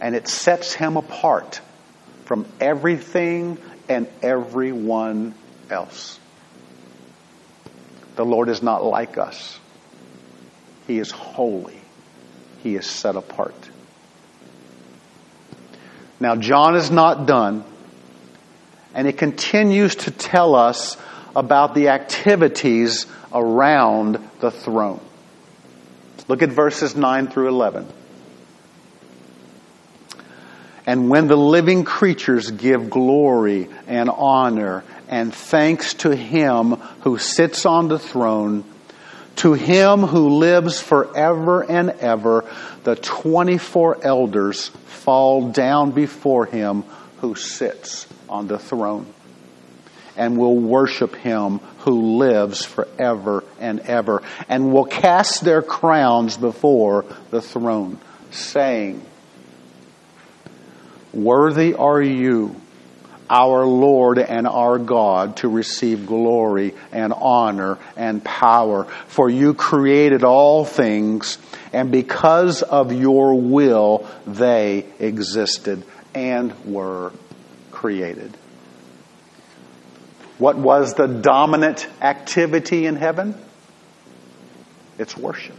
and 0.00 0.14
it 0.14 0.28
sets 0.28 0.72
him 0.72 0.96
apart 0.96 1.60
from 2.24 2.46
everything 2.60 3.58
and 3.88 4.06
everyone 4.22 5.34
else. 5.70 6.18
The 8.16 8.24
Lord 8.24 8.48
is 8.48 8.62
not 8.62 8.84
like 8.84 9.18
us. 9.18 9.58
He 10.86 10.98
is 10.98 11.10
holy. 11.10 11.78
He 12.62 12.74
is 12.76 12.86
set 12.86 13.16
apart. 13.16 13.54
Now, 16.20 16.34
John 16.34 16.74
is 16.74 16.90
not 16.90 17.26
done, 17.26 17.64
and 18.94 19.06
it 19.06 19.18
continues 19.18 19.94
to 19.96 20.10
tell 20.10 20.54
us 20.54 20.96
about 21.36 21.74
the 21.74 21.88
activities 21.88 23.06
around 23.32 24.18
the 24.40 24.50
throne. 24.50 25.00
Look 26.26 26.42
at 26.42 26.50
verses 26.50 26.96
9 26.96 27.28
through 27.28 27.48
11. 27.48 27.86
And 30.86 31.10
when 31.10 31.28
the 31.28 31.36
living 31.36 31.84
creatures 31.84 32.50
give 32.50 32.88
glory 32.90 33.68
and 33.86 34.08
honor 34.08 34.84
and 35.08 35.34
thanks 35.34 35.94
to 35.94 36.14
him 36.14 36.72
who 37.02 37.18
sits 37.18 37.66
on 37.66 37.88
the 37.88 37.98
throne, 37.98 38.64
to 39.36 39.52
him 39.52 40.00
who 40.00 40.38
lives 40.38 40.80
forever 40.80 41.62
and 41.62 41.90
ever, 41.90 42.44
the 42.84 42.96
24 42.96 44.04
elders 44.04 44.68
fall 44.68 45.50
down 45.50 45.92
before 45.92 46.46
him 46.46 46.82
who 47.20 47.34
sits 47.34 48.06
on 48.28 48.46
the 48.46 48.58
throne 48.58 49.06
and 50.16 50.36
will 50.36 50.56
worship 50.56 51.14
him 51.14 51.58
who 51.78 52.18
lives 52.18 52.64
forever 52.64 53.44
and 53.60 53.80
ever 53.80 54.22
and 54.48 54.72
will 54.72 54.84
cast 54.84 55.44
their 55.44 55.62
crowns 55.62 56.36
before 56.36 57.04
the 57.30 57.40
throne 57.40 57.98
saying, 58.30 59.00
Worthy 61.12 61.74
are 61.74 62.02
you, 62.02 62.54
our 63.30 63.64
Lord 63.64 64.18
and 64.18 64.46
our 64.46 64.78
God, 64.78 65.38
to 65.38 65.48
receive 65.48 66.06
glory 66.06 66.74
and 66.92 67.12
honor 67.12 67.78
and 67.96 68.22
power. 68.22 68.84
For 69.06 69.30
you 69.30 69.54
created 69.54 70.24
all 70.24 70.64
things, 70.64 71.38
and 71.72 71.90
because 71.90 72.62
of 72.62 72.92
your 72.92 73.40
will, 73.40 74.08
they 74.26 74.86
existed 74.98 75.82
and 76.14 76.52
were 76.66 77.12
created. 77.78 78.36
What 80.38 80.56
was 80.56 80.94
the 80.94 81.06
dominant 81.06 81.86
activity 82.00 82.86
in 82.86 82.96
heaven? 82.96 83.36
It's 84.98 85.16
worship. 85.16 85.54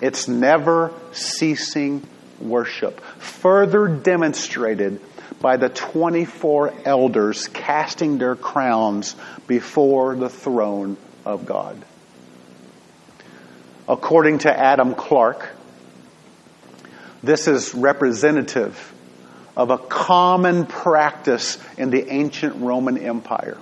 It's 0.00 0.28
never 0.28 0.92
ceasing 1.10 2.06
worship, 2.40 3.00
further 3.18 3.88
demonstrated 3.88 5.00
by 5.40 5.56
the 5.56 5.68
24 5.68 6.72
elders 6.84 7.48
casting 7.48 8.18
their 8.18 8.36
crowns 8.36 9.16
before 9.48 10.14
the 10.14 10.28
throne 10.28 10.96
of 11.24 11.44
God. 11.44 11.84
According 13.88 14.38
to 14.38 14.56
Adam 14.56 14.94
Clarke, 14.94 15.48
this 17.20 17.48
is 17.48 17.74
representative 17.74 18.93
of 19.56 19.70
a 19.70 19.78
common 19.78 20.66
practice 20.66 21.58
in 21.78 21.90
the 21.90 22.12
ancient 22.12 22.56
Roman 22.56 22.98
Empire. 22.98 23.58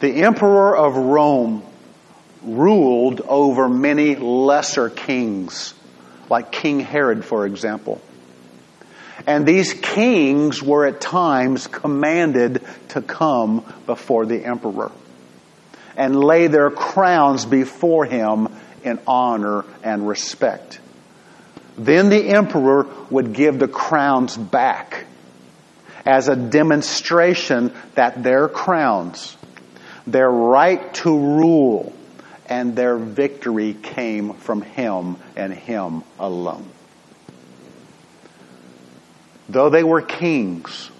The 0.00 0.22
emperor 0.22 0.76
of 0.76 0.96
Rome 0.96 1.62
ruled 2.42 3.20
over 3.22 3.68
many 3.68 4.16
lesser 4.16 4.90
kings 4.90 5.74
like 6.28 6.52
King 6.52 6.80
Herod, 6.80 7.24
for 7.24 7.46
example. 7.46 8.00
And 9.26 9.46
these 9.46 9.72
kings 9.72 10.62
were 10.62 10.86
at 10.86 11.00
times 11.00 11.66
commanded 11.66 12.62
to 12.90 13.00
come 13.00 13.64
before 13.86 14.26
the 14.26 14.44
emperor 14.44 14.92
and 15.96 16.18
lay 16.18 16.48
their 16.48 16.70
crowns 16.70 17.44
before 17.44 18.04
him 18.04 18.48
in 18.82 18.98
honor 19.06 19.64
and 19.82 20.06
respect. 20.06 20.80
Then 21.76 22.08
the 22.08 22.28
emperor 22.28 22.86
would 23.10 23.32
give 23.32 23.58
the 23.58 23.68
crowns 23.68 24.36
back 24.36 25.06
as 26.06 26.28
a 26.28 26.36
demonstration 26.36 27.72
that 27.94 28.22
their 28.22 28.48
crowns, 28.48 29.36
their 30.06 30.30
right 30.30 30.92
to 30.94 31.10
rule, 31.10 31.92
and 32.46 32.76
their 32.76 32.96
victory 32.96 33.74
came 33.74 34.34
from 34.34 34.62
him 34.62 35.16
and 35.34 35.52
him 35.52 36.04
alone. 36.18 36.68
Though 39.48 39.70
they 39.70 39.84
were 39.84 40.02
kings, 40.02 40.90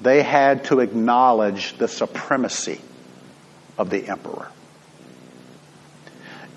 they 0.00 0.22
had 0.22 0.64
to 0.64 0.80
acknowledge 0.80 1.76
the 1.78 1.88
supremacy 1.88 2.80
of 3.78 3.90
the 3.90 4.08
emperor. 4.08 4.48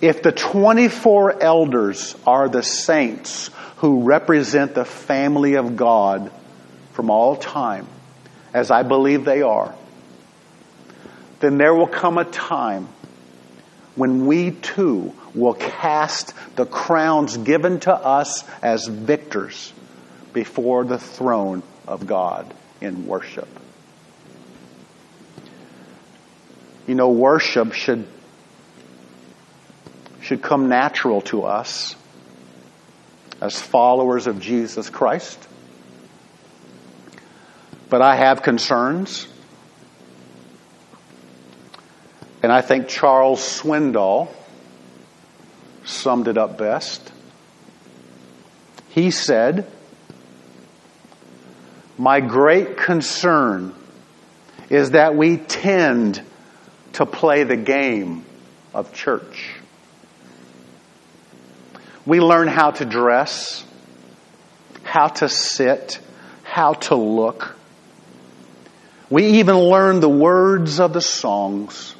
If 0.01 0.21
the 0.21 0.31
24 0.31 1.41
elders 1.41 2.15
are 2.25 2.49
the 2.49 2.63
saints 2.63 3.49
who 3.77 4.03
represent 4.03 4.75
the 4.75 4.85
family 4.85 5.55
of 5.55 5.75
God 5.75 6.31
from 6.93 7.09
all 7.09 7.35
time, 7.35 7.87
as 8.53 8.71
I 8.71 8.83
believe 8.83 9.25
they 9.25 9.41
are, 9.41 9.73
then 11.39 11.57
there 11.57 11.73
will 11.73 11.87
come 11.87 12.17
a 12.17 12.25
time 12.25 12.87
when 13.95 14.27
we 14.27 14.51
too 14.51 15.13
will 15.33 15.55
cast 15.55 16.33
the 16.55 16.65
crowns 16.65 17.37
given 17.37 17.79
to 17.81 17.93
us 17.93 18.43
as 18.61 18.87
victors 18.87 19.73
before 20.33 20.83
the 20.85 20.99
throne 20.99 21.63
of 21.87 22.05
God 22.05 22.51
in 22.79 23.07
worship. 23.07 23.47
You 26.85 26.95
know, 26.95 27.09
worship 27.09 27.73
should, 27.73 28.07
should 30.21 30.41
come 30.41 30.69
natural 30.69 31.21
to 31.21 31.43
us 31.43 31.95
as 33.41 33.59
followers 33.61 34.27
of 34.27 34.39
Jesus 34.39 34.89
Christ. 34.89 35.47
but 37.89 38.01
I 38.01 38.15
have 38.15 38.41
concerns. 38.41 39.27
And 42.43 42.51
I 42.51 42.61
think 42.61 42.87
Charles 42.87 43.39
Swindoll 43.39 44.29
summed 45.85 46.27
it 46.27 46.37
up 46.37 46.57
best. 46.57 47.11
He 48.89 49.11
said, 49.11 49.69
My 51.97 52.19
great 52.19 52.77
concern 52.77 53.73
is 54.69 54.91
that 54.91 55.15
we 55.15 55.37
tend 55.37 56.21
to 56.93 57.05
play 57.05 57.43
the 57.43 57.57
game 57.57 58.25
of 58.73 58.93
church. 58.93 59.53
We 62.07 62.21
learn 62.21 62.47
how 62.47 62.71
to 62.71 62.85
dress, 62.85 63.65
how 64.83 65.07
to 65.07 65.27
sit, 65.27 65.99
how 66.43 66.71
to 66.73 66.95
look. 66.95 67.53
We 69.09 69.39
even 69.39 69.57
learn 69.57 69.99
the 69.99 70.07
words 70.09 70.79
of 70.79 70.93
the 70.93 71.01
songs. 71.01 71.93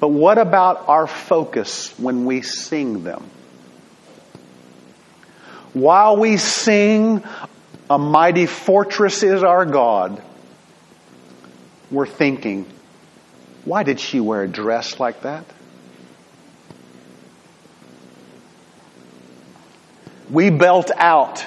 But 0.00 0.08
what 0.08 0.38
about 0.38 0.88
our 0.88 1.06
focus 1.06 1.92
when 1.98 2.24
we 2.24 2.40
sing 2.40 3.04
them? 3.04 3.28
While 5.74 6.16
we 6.16 6.38
sing, 6.38 7.22
A 7.90 7.98
Mighty 7.98 8.46
Fortress 8.46 9.22
is 9.22 9.42
Our 9.42 9.66
God, 9.66 10.22
we're 11.90 12.06
thinking, 12.06 12.64
why 13.66 13.82
did 13.82 14.00
she 14.00 14.18
wear 14.18 14.44
a 14.44 14.48
dress 14.48 14.98
like 14.98 15.20
that? 15.22 15.44
We 20.32 20.48
belt 20.48 20.90
out, 20.96 21.44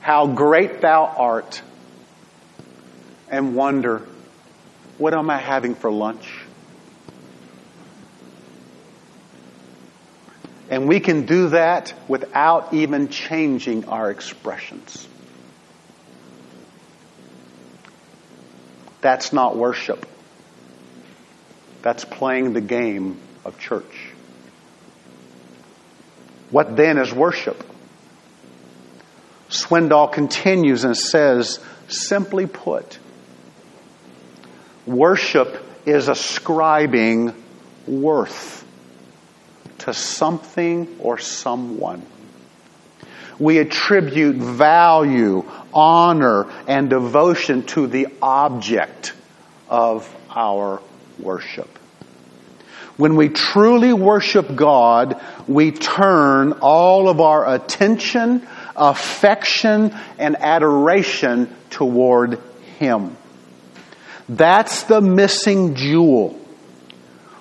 How 0.00 0.26
great 0.26 0.80
thou 0.80 1.04
art, 1.04 1.62
and 3.30 3.54
wonder, 3.54 4.02
what 4.98 5.14
am 5.14 5.30
I 5.30 5.38
having 5.38 5.76
for 5.76 5.88
lunch? 5.88 6.28
And 10.68 10.88
we 10.88 10.98
can 10.98 11.26
do 11.26 11.50
that 11.50 11.94
without 12.08 12.74
even 12.74 13.08
changing 13.08 13.84
our 13.84 14.10
expressions. 14.10 15.06
That's 19.00 19.32
not 19.32 19.56
worship. 19.56 20.08
That's 21.82 22.04
playing 22.04 22.52
the 22.54 22.60
game 22.60 23.20
of 23.44 23.60
church. 23.60 24.10
What 26.50 26.76
then 26.76 26.98
is 26.98 27.12
worship? 27.12 27.73
Swindoll 29.54 30.12
continues 30.12 30.82
and 30.84 30.96
says, 30.96 31.60
simply 31.86 32.46
put, 32.46 32.98
worship 34.84 35.64
is 35.86 36.08
ascribing 36.08 37.32
worth 37.86 38.66
to 39.78 39.94
something 39.94 40.96
or 40.98 41.18
someone. 41.18 42.04
We 43.38 43.58
attribute 43.58 44.36
value, 44.36 45.48
honor, 45.72 46.50
and 46.66 46.90
devotion 46.90 47.64
to 47.66 47.86
the 47.86 48.08
object 48.20 49.12
of 49.68 50.12
our 50.30 50.80
worship. 51.18 51.78
When 52.96 53.16
we 53.16 53.28
truly 53.28 53.92
worship 53.92 54.54
God, 54.54 55.20
we 55.48 55.72
turn 55.72 56.52
all 56.60 57.08
of 57.08 57.20
our 57.20 57.54
attention, 57.54 58.46
affection, 58.76 59.94
and 60.18 60.36
adoration 60.36 61.54
toward 61.70 62.40
Him. 62.78 63.16
That's 64.28 64.84
the 64.84 65.00
missing 65.00 65.74
jewel 65.74 66.40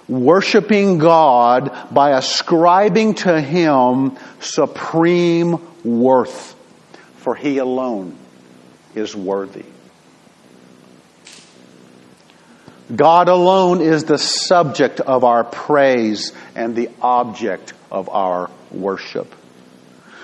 worshiping 0.08 0.98
God 0.98 1.72
by 1.92 2.12
ascribing 2.18 3.16
to 3.16 3.40
Him 3.40 4.18
supreme 4.40 5.60
worth, 5.84 6.56
for 7.18 7.36
He 7.36 7.58
alone 7.58 8.18
is 8.96 9.16
worthy. 9.16 9.66
God 12.94 13.30
alone 13.30 13.82
is 13.82 14.04
the 14.04 14.18
subject 14.18 15.00
of 15.00 15.24
our 15.24 15.44
praise 15.44 16.34
and 16.54 16.76
the 16.76 16.90
object 17.02 17.74
of 17.90 18.10
our 18.10 18.52
worship. 18.72 19.34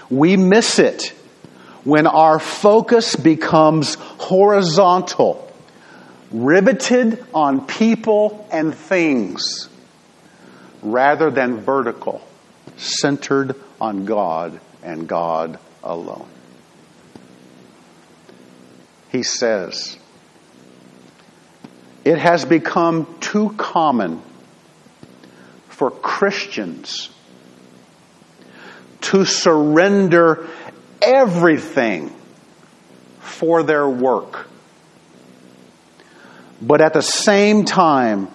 We 0.09 0.37
miss 0.37 0.79
it 0.79 1.13
when 1.83 2.07
our 2.07 2.39
focus 2.39 3.15
becomes 3.15 3.95
horizontal, 3.95 5.51
riveted 6.31 7.23
on 7.33 7.65
people 7.65 8.47
and 8.51 8.73
things 8.73 9.69
rather 10.81 11.29
than 11.29 11.61
vertical, 11.61 12.21
centered 12.77 13.55
on 13.79 14.05
God 14.05 14.59
and 14.83 15.07
God 15.07 15.59
alone. 15.83 16.27
He 19.11 19.23
says, 19.23 19.97
it 22.05 22.17
has 22.17 22.45
become 22.45 23.17
too 23.19 23.53
common 23.57 24.21
for 25.67 25.91
Christians 25.91 27.09
to 29.01 29.25
surrender 29.25 30.47
everything 31.01 32.13
for 33.19 33.63
their 33.63 33.87
work, 33.87 34.47
but 36.61 36.81
at 36.81 36.93
the 36.93 37.01
same 37.01 37.65
time 37.65 38.27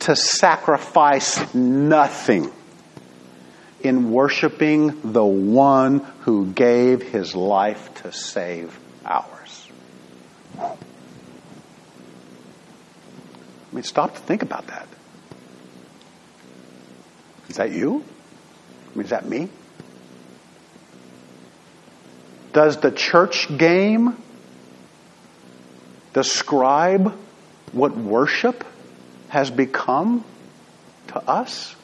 to 0.00 0.16
sacrifice 0.16 1.54
nothing 1.54 2.50
in 3.80 4.10
worshiping 4.10 5.12
the 5.12 5.24
one 5.24 5.98
who 6.20 6.46
gave 6.46 7.02
his 7.02 7.34
life 7.34 7.94
to 8.02 8.12
save 8.12 8.78
ours. 9.04 9.68
I 10.58 10.76
mean, 13.72 13.84
stop 13.84 14.14
to 14.14 14.20
think 14.20 14.42
about 14.42 14.66
that. 14.68 14.88
Is 17.48 17.56
that 17.56 17.70
you? 17.72 18.04
I 18.92 18.96
mean, 18.96 19.04
is 19.04 19.10
that 19.10 19.28
me? 19.28 19.48
Does 22.58 22.78
the 22.78 22.90
church 22.90 23.56
game 23.56 24.16
describe 26.12 27.16
what 27.70 27.96
worship 27.96 28.64
has 29.28 29.48
become 29.48 30.24
to 31.06 31.20
us? 31.20 31.76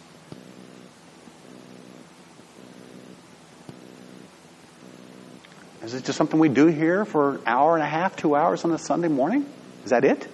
Is 5.84 5.94
it 5.94 6.04
just 6.04 6.18
something 6.18 6.40
we 6.40 6.48
do 6.48 6.66
here 6.66 7.04
for 7.04 7.36
an 7.36 7.40
hour 7.46 7.74
and 7.74 7.82
a 7.84 7.88
half, 7.88 8.16
two 8.16 8.34
hours 8.34 8.64
on 8.64 8.72
a 8.72 8.78
Sunday 8.78 9.06
morning? 9.06 9.46
Is 9.84 9.90
that 9.90 10.04
it? 10.04 10.26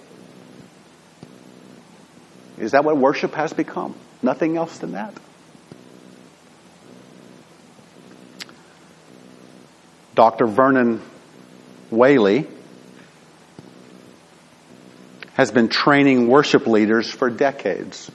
Is 2.57 2.71
that 2.71 2.83
what 2.83 2.97
worship 2.97 3.35
has 3.35 3.53
become? 3.53 3.93
Nothing 4.23 4.57
else 4.57 4.79
than 4.79 4.93
that. 4.93 5.13
Dr. 10.15 10.45
Vernon 10.45 11.01
Whaley 11.89 12.47
has 15.33 15.51
been 15.51 15.69
training 15.69 16.27
worship 16.27 16.67
leaders 16.67 17.09
for 17.09 17.29
decades. 17.29 18.11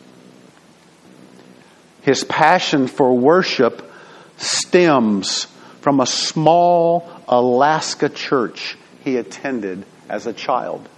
His 2.02 2.22
passion 2.24 2.86
for 2.86 3.16
worship 3.16 3.90
stems 4.36 5.46
from 5.80 6.00
a 6.00 6.06
small 6.06 7.10
Alaska 7.26 8.08
church 8.08 8.76
he 9.02 9.16
attended 9.16 9.84
as 10.08 10.26
a 10.26 10.32
child. 10.32 10.88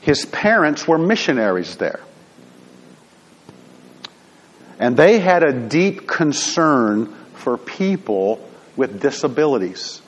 His 0.00 0.26
parents 0.26 0.86
were 0.86 0.98
missionaries 0.98 1.76
there. 1.76 2.00
And 4.78 4.96
they 4.96 5.18
had 5.18 5.42
a 5.42 5.52
deep 5.52 6.06
concern 6.06 7.12
for 7.34 7.58
people 7.58 8.47
with 8.78 9.02
disabilities. 9.02 10.00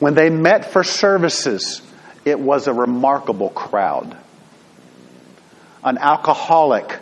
When 0.00 0.14
they 0.14 0.28
met 0.28 0.72
for 0.72 0.82
services, 0.82 1.80
it 2.24 2.38
was 2.40 2.66
a 2.66 2.72
remarkable 2.72 3.48
crowd. 3.48 4.16
An 5.84 5.98
alcoholic 5.98 6.98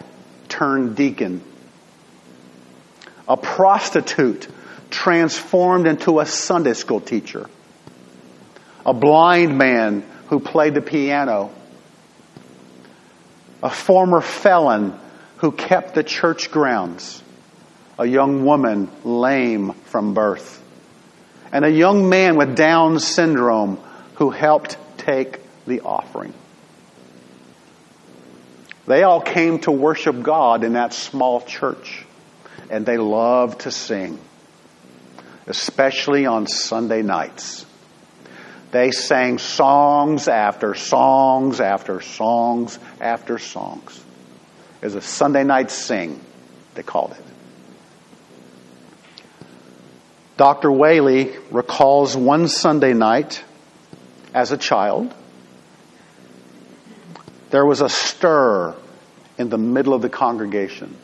turned 0.49 0.95
deacon. 0.95 1.43
A 3.27 3.39
prostitute 3.39 4.47
transformed 4.91 5.87
into 5.87 6.21
a 6.21 6.27
Sunday 6.27 6.75
school 6.75 7.01
teacher. 7.01 7.49
A 8.85 8.93
blind 8.93 9.57
man 9.57 10.05
who 10.27 10.39
played 10.39 10.75
the 10.75 10.83
piano. 10.83 11.51
A 13.63 13.71
former 13.71 14.21
felon 14.21 14.99
who 15.39 15.51
kept 15.51 15.95
the 15.95 16.05
church 16.05 16.51
grounds. 16.51 17.23
A 17.99 18.07
young 18.07 18.45
woman 18.45 18.91
lame 19.05 19.73
from 19.73 20.15
birth 20.15 20.63
and 21.53 21.65
a 21.65 21.71
young 21.71 22.09
man 22.09 22.37
with 22.37 22.57
Down 22.57 22.99
syndrome 22.99 23.79
who 24.17 24.31
helped 24.31 24.77
take 24.99 25.41
the 25.67 25.81
offering. 25.81 26.35
They 28.87 29.03
all 29.03 29.21
came 29.21 29.59
to 29.61 29.73
worship 29.73 30.23
God 30.23 30.65
in 30.65 30.75
that 30.75 30.93
small 30.93 31.41
church, 31.41 32.05
and 32.71 32.87
they 32.87 32.99
loved 32.99 33.63
to 33.63 33.71
sing, 33.71 34.19
especially 35.47 36.27
on 36.27 36.47
Sunday 36.47 37.03
nights. 37.03 37.67
They 38.71 38.91
sang 38.91 39.39
songs 39.39 40.29
after 40.29 40.75
songs 40.75 41.61
after 41.61 42.01
songs 42.01 42.79
after 43.01 43.39
songs. 43.39 44.05
It 44.83 44.85
was 44.85 44.95
a 44.95 45.01
Sunday 45.01 45.45
night 45.45 45.71
sing, 45.71 46.21
they 46.75 46.83
called 46.83 47.13
it. 47.13 47.36
Dr. 50.37 50.71
Whaley 50.71 51.35
recalls 51.51 52.17
one 52.17 52.49
Sunday 52.49 52.93
night 52.93 53.43
as 54.35 54.53
a 54.53 54.59
child 54.59 55.15
there 57.51 57.65
was 57.65 57.81
a 57.81 57.89
stir 57.89 58.75
in 59.39 59.49
the 59.49 59.59
middle 59.59 59.95
of 59.95 60.03
the 60.03 60.09
congregation. 60.09 60.97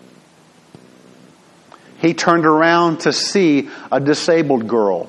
He 1.99 2.15
turned 2.15 2.47
around 2.47 3.01
to 3.01 3.13
see 3.13 3.71
a 3.91 4.01
disabled 4.01 4.67
girl 4.67 5.09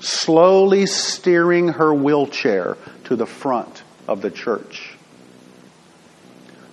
slowly 0.00 0.86
steering 0.86 1.68
her 1.68 1.92
wheelchair 1.92 2.76
to 3.04 3.16
the 3.16 3.26
front 3.26 3.82
of 4.06 4.20
the 4.20 4.30
church. 4.30 4.94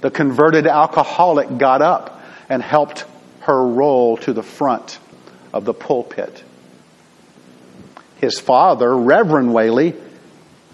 The 0.01 0.11
converted 0.11 0.67
alcoholic 0.67 1.57
got 1.57 1.81
up 1.81 2.21
and 2.49 2.61
helped 2.61 3.05
her 3.41 3.65
roll 3.65 4.17
to 4.17 4.33
the 4.33 4.43
front 4.43 4.99
of 5.53 5.65
the 5.65 5.73
pulpit. 5.73 6.43
His 8.25 8.39
father, 8.39 8.97
Reverend 8.97 9.53
Whaley, 9.53 9.93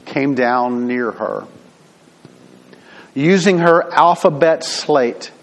came 0.05 0.35
down 0.35 0.87
near 0.87 1.11
her. 1.11 1.45
Using 3.13 3.57
her 3.57 3.91
alphabet 3.91 4.63
slate, 4.63 5.33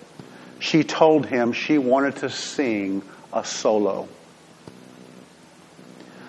she 0.58 0.84
told 0.84 1.26
him 1.26 1.52
she 1.52 1.76
wanted 1.76 2.16
to 2.16 2.30
sing 2.30 3.02
a 3.30 3.44
solo. 3.44 4.08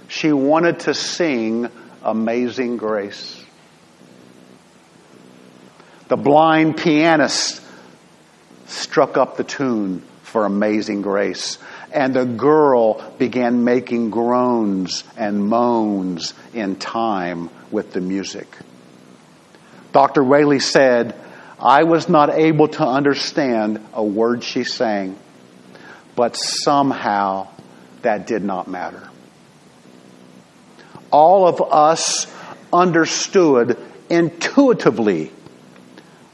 She 0.09 0.33
wanted 0.33 0.81
to 0.81 0.93
sing 0.93 1.69
Amazing 2.03 2.75
Grace. 2.75 3.41
The 6.09 6.17
blind 6.17 6.75
pianist 6.75 7.61
struck 8.67 9.15
up 9.15 9.37
the 9.37 9.45
tune 9.45 10.01
for 10.23 10.45
Amazing 10.45 11.03
Grace, 11.03 11.57
and 11.91 12.13
the 12.13 12.25
girl 12.25 13.01
began 13.17 13.63
making 13.63 14.09
groans 14.09 15.03
and 15.17 15.43
moans 15.43 16.33
in 16.53 16.75
time 16.75 17.49
with 17.71 17.93
the 17.93 18.01
music. 18.01 18.47
Dr. 19.91 20.23
Whaley 20.23 20.59
said, 20.59 21.15
I 21.59 21.83
was 21.83 22.07
not 22.07 22.29
able 22.29 22.67
to 22.69 22.85
understand 22.85 23.85
a 23.93 24.03
word 24.03 24.43
she 24.43 24.63
sang, 24.63 25.17
but 26.15 26.35
somehow 26.35 27.47
that 28.03 28.27
did 28.27 28.43
not 28.43 28.67
matter. 28.67 29.09
All 31.11 31.47
of 31.47 31.61
us 31.61 32.27
understood 32.71 33.77
intuitively 34.09 35.31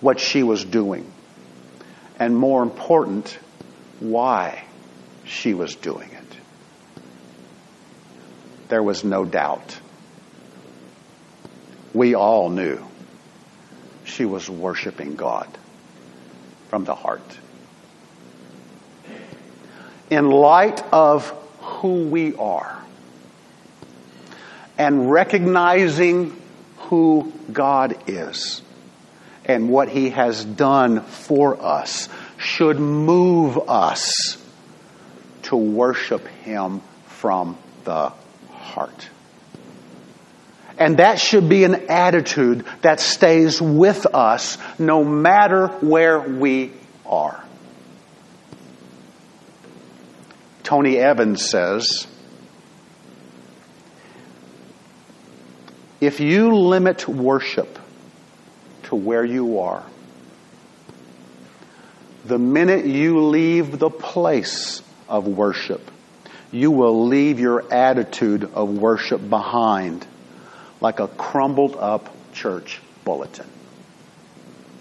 what 0.01 0.20
she 0.20 0.43
was 0.43 0.64
doing, 0.64 1.10
and 2.20 2.36
more 2.36 2.62
important, 2.62 3.39
why 3.99 4.66
she 5.26 5.53
was 5.53 5.76
doing 5.76 6.09
it. 6.09 6.38
There 8.69 8.84
was 8.84 9.03
no 9.03 9.26
doubt. 9.26 9.80
We 11.93 12.15
all 12.15 12.49
knew 12.49 12.84
she 14.03 14.26
was 14.26 14.49
worshiping 14.49 15.15
God 15.15 15.47
from 16.69 16.86
the 16.86 16.95
heart. 16.95 17.38
In 20.09 20.30
light 20.30 20.84
of 20.93 21.30
who 21.59 22.05
we 22.05 22.36
are 22.36 22.84
and 24.78 25.09
recognizing 25.09 26.39
who 26.78 27.32
God 27.51 27.97
is 28.07 28.61
and 29.45 29.69
what 29.69 29.89
He 29.89 30.11
has 30.11 30.43
done 30.43 31.01
for 31.01 31.61
us 31.61 32.09
should 32.38 32.80
move 32.80 33.69
us 33.69 34.38
to 35.46 35.56
worship 35.56 36.28
Him 36.28 36.82
from 37.08 37.58
the 37.84 38.12
heart. 38.52 39.10
And 40.78 40.98
that 40.98 41.20
should 41.20 41.48
be 41.48 41.64
an 41.64 41.89
attitude 41.89 42.66
that 42.82 43.00
stays 43.00 43.62
with 43.62 44.06
us 44.06 44.58
no 44.78 45.04
matter 45.04 45.68
where 45.68 46.20
we 46.20 46.74
are. 47.06 47.41
Tony 50.64 50.98
Evans 50.98 51.48
says, 51.48 52.08
if 56.02 56.20
you 56.20 56.56
limit 56.56 57.08
worship 57.08 57.80
to 58.84 58.96
where 58.96 59.24
you 59.24 59.60
are, 59.60 59.84
the 62.26 62.39
minute 62.39 62.86
you 62.86 63.28
leave 63.28 63.78
the 63.78 63.89
place 63.89 64.82
of 65.08 65.28
worship, 65.28 65.91
you 66.51 66.72
will 66.72 67.08
leave 67.08 67.39
your 67.39 67.72
attitude 67.74 68.43
of 68.53 68.70
worship 68.78 69.28
behind 69.30 70.06
like 70.82 70.99
a 70.99 71.08
crumbled 71.08 71.76
up 71.76 72.14
church 72.34 72.80
bulletin. 73.03 73.47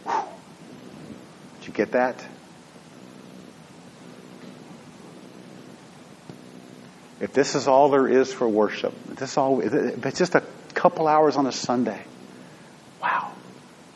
Whew. 0.05 0.22
Did 1.61 1.68
you 1.68 1.72
get 1.72 1.93
that? 1.93 2.25
If 7.20 7.33
this 7.33 7.55
is 7.55 7.68
all 7.68 7.89
there 7.91 8.07
is 8.07 8.33
for 8.33 8.47
worship, 8.47 8.93
this 9.16 9.39
all, 9.39 9.61
if 9.61 10.05
it's 10.05 10.18
just 10.18 10.35
a 10.35 10.43
couple 10.75 11.07
hours 11.07 11.37
on 11.37 11.47
a 11.47 11.53
Sunday, 11.53 12.03
wow, 13.01 13.33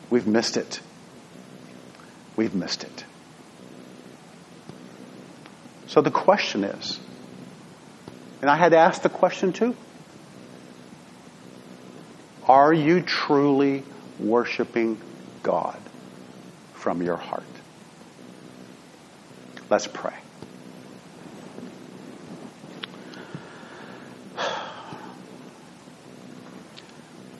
we've 0.09 0.25
missed 0.25 0.57
it. 0.57 0.79
We've 2.35 2.55
missed 2.55 2.83
it. 2.85 2.98
So 5.89 6.01
the 6.01 6.11
question 6.11 6.63
is, 6.63 6.99
and 8.41 8.49
I 8.49 8.55
had 8.55 8.75
asked 8.75 9.01
the 9.01 9.09
question 9.09 9.53
too. 9.53 9.75
Are 12.47 12.71
you 12.71 13.01
truly 13.01 13.83
worshiping 14.19 15.01
God 15.41 15.79
from 16.73 17.01
your 17.01 17.17
heart? 17.17 17.41
Let's 19.71 19.87
pray. 19.87 20.13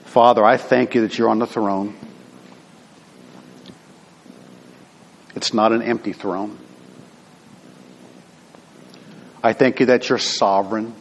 Father, 0.05 0.43
I 0.43 0.57
thank 0.57 0.95
you 0.95 1.01
that 1.01 1.19
you're 1.19 1.29
on 1.29 1.37
the 1.37 1.45
throne. 1.45 1.95
It's 5.35 5.53
not 5.53 5.71
an 5.71 5.83
empty 5.83 6.13
throne. 6.13 6.57
I 9.41 9.53
thank 9.53 9.79
you 9.79 9.87
that 9.87 10.09
you're 10.09 10.17
sovereign, 10.17 10.93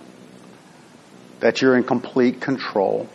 that 1.40 1.60
you're 1.60 1.76
in 1.76 1.84
complete 1.84 2.40
control. 2.40 3.08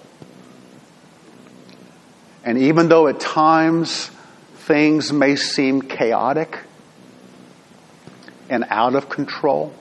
And 2.43 2.57
even 2.57 2.89
though 2.89 3.07
at 3.07 3.19
times 3.19 4.11
things 4.55 5.13
may 5.13 5.37
seem 5.37 5.81
chaotic 5.81 6.59
and 8.49 8.65
out 8.69 8.95
of 8.95 9.07
control, 9.07 9.73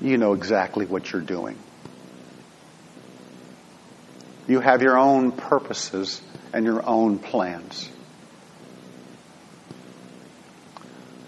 you 0.00 0.18
know 0.18 0.32
exactly 0.32 0.84
what 0.84 1.12
you're 1.12 1.22
doing. 1.22 1.56
You 4.48 4.60
have 4.60 4.82
your 4.82 4.98
own 4.98 5.32
purposes 5.32 6.20
and 6.52 6.66
your 6.66 6.84
own 6.84 7.18
plans. 7.18 7.88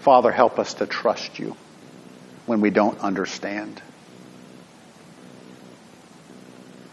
Father, 0.07 0.31
help 0.31 0.57
us 0.57 0.75
to 0.75 0.85
trust 0.85 1.37
you 1.37 1.57
when 2.45 2.61
we 2.61 2.69
don't 2.69 2.97
understand. 3.01 3.81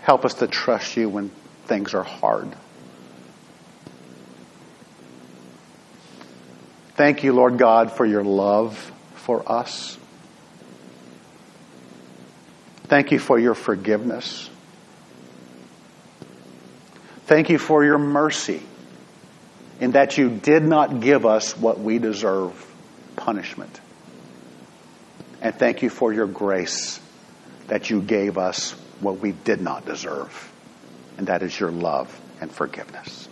Help 0.02 0.24
us 0.24 0.34
to 0.34 0.48
trust 0.48 0.96
you 0.96 1.08
when 1.08 1.30
things 1.66 1.94
are 1.94 2.02
hard. 2.02 2.52
Thank 6.96 7.22
you, 7.22 7.32
Lord 7.34 7.56
God, 7.56 7.92
for 7.92 8.04
your 8.04 8.24
love 8.24 8.76
for 9.14 9.48
us. 9.48 9.96
Thank 12.88 13.12
you 13.12 13.20
for 13.20 13.38
your 13.38 13.54
forgiveness. 13.54 14.50
Thank 17.26 17.48
you 17.48 17.58
for 17.58 17.84
your 17.84 17.98
mercy 17.98 18.60
in 19.78 19.92
that 19.92 20.18
you 20.18 20.30
did 20.30 20.64
not 20.64 20.98
give 20.98 21.24
us 21.24 21.56
what 21.56 21.78
we 21.78 22.00
deserve 22.00 22.72
punishment. 23.16 23.80
And 25.40 25.54
thank 25.54 25.82
you 25.82 25.90
for 25.90 26.12
your 26.12 26.26
grace 26.26 27.00
that 27.68 27.90
you 27.90 28.00
gave 28.00 28.38
us 28.38 28.72
what 29.00 29.18
we 29.18 29.32
did 29.32 29.60
not 29.60 29.84
deserve. 29.84 30.52
And 31.18 31.26
that 31.26 31.42
is 31.42 31.58
your 31.58 31.70
love 31.70 32.20
and 32.40 32.50
forgiveness. 32.50 33.28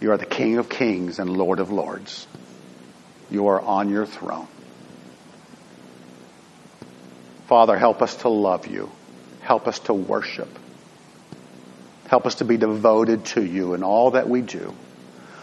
You 0.00 0.12
are 0.12 0.18
the 0.18 0.26
King 0.26 0.58
of 0.58 0.68
kings 0.68 1.18
and 1.18 1.34
Lord 1.34 1.60
of 1.60 1.70
lords. 1.70 2.26
You 3.30 3.48
are 3.48 3.60
on 3.60 3.88
your 3.88 4.04
throne. 4.04 4.48
Father, 7.46 7.76
help 7.78 8.02
us 8.02 8.16
to 8.16 8.28
love 8.28 8.66
you. 8.66 8.90
Help 9.40 9.66
us 9.66 9.78
to 9.80 9.94
worship. 9.94 10.48
Help 12.14 12.26
us 12.26 12.36
to 12.36 12.44
be 12.44 12.56
devoted 12.56 13.24
to 13.24 13.44
you 13.44 13.74
in 13.74 13.82
all 13.82 14.12
that 14.12 14.28
we 14.28 14.40
do, 14.40 14.72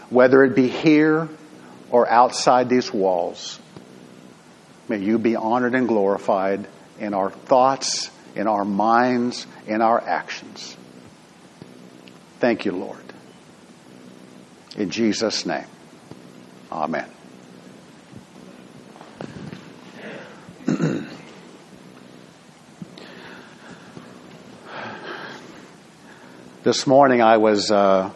whether 0.09 0.41
it 0.45 0.55
be 0.55 0.69
here 0.69 1.27
or 1.89 2.09
outside 2.09 2.69
these 2.69 2.93
walls. 2.93 3.59
May 4.87 4.99
you 4.99 5.19
be 5.19 5.35
honored 5.35 5.75
and 5.75 5.85
glorified 5.85 6.65
in 6.97 7.13
our 7.13 7.29
thoughts, 7.29 8.09
in 8.37 8.47
our 8.47 8.63
minds, 8.63 9.45
in 9.67 9.81
our 9.81 9.99
actions. 9.99 10.77
Thank 12.39 12.63
you, 12.63 12.71
Lord. 12.71 13.03
In 14.77 14.91
Jesus' 14.91 15.45
name, 15.45 15.67
amen. 16.71 17.09
This 26.63 26.85
morning 26.85 27.23
I 27.23 27.37
was 27.37 27.71
uh, 27.71 28.11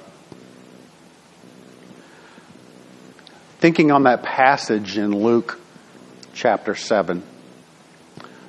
thinking 3.58 3.92
on 3.92 4.04
that 4.04 4.22
passage 4.22 5.00
in 5.00 5.12
Luke 5.12 5.60
chapter 6.36 6.76
7. 6.76 7.24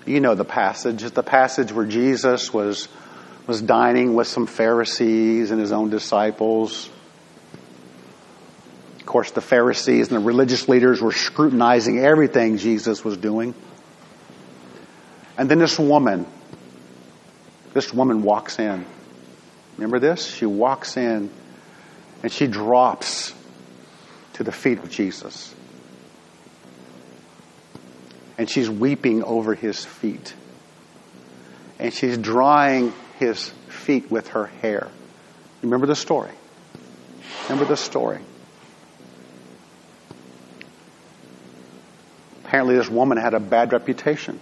You 0.04 0.20
know 0.20 0.34
the 0.34 0.44
passage. 0.44 1.02
It's 1.02 1.14
the 1.14 1.22
passage 1.22 1.72
where 1.72 1.86
Jesus 1.86 2.52
was, 2.52 2.88
was 3.46 3.62
dining 3.62 4.14
with 4.14 4.26
some 4.26 4.46
Pharisees 4.46 5.50
and 5.50 5.58
his 5.58 5.72
own 5.72 5.88
disciples. 5.88 6.90
Of 9.00 9.06
course, 9.06 9.30
the 9.30 9.40
Pharisees 9.40 10.08
and 10.08 10.16
the 10.16 10.26
religious 10.26 10.68
leaders 10.68 11.00
were 11.00 11.12
scrutinizing 11.12 12.00
everything 12.00 12.58
Jesus 12.58 13.02
was 13.02 13.16
doing. 13.16 13.54
And 15.38 15.50
then 15.50 15.58
this 15.58 15.78
woman, 15.78 16.26
this 17.72 17.94
woman 17.94 18.22
walks 18.22 18.58
in 18.58 18.84
Remember 19.76 19.98
this? 19.98 20.26
She 20.26 20.46
walks 20.46 20.96
in 20.96 21.30
and 22.22 22.32
she 22.32 22.46
drops 22.46 23.34
to 24.34 24.44
the 24.44 24.52
feet 24.52 24.78
of 24.78 24.90
Jesus. 24.90 25.54
And 28.38 28.48
she's 28.48 28.68
weeping 28.68 29.22
over 29.22 29.54
his 29.54 29.84
feet. 29.84 30.34
And 31.78 31.92
she's 31.92 32.18
drying 32.18 32.92
his 33.18 33.48
feet 33.68 34.10
with 34.10 34.28
her 34.28 34.46
hair. 34.46 34.88
Remember 35.62 35.86
the 35.86 35.96
story. 35.96 36.32
Remember 37.44 37.64
the 37.64 37.76
story. 37.76 38.20
Apparently, 42.44 42.76
this 42.76 42.88
woman 42.88 43.18
had 43.18 43.34
a 43.34 43.40
bad 43.40 43.72
reputation. 43.72 44.40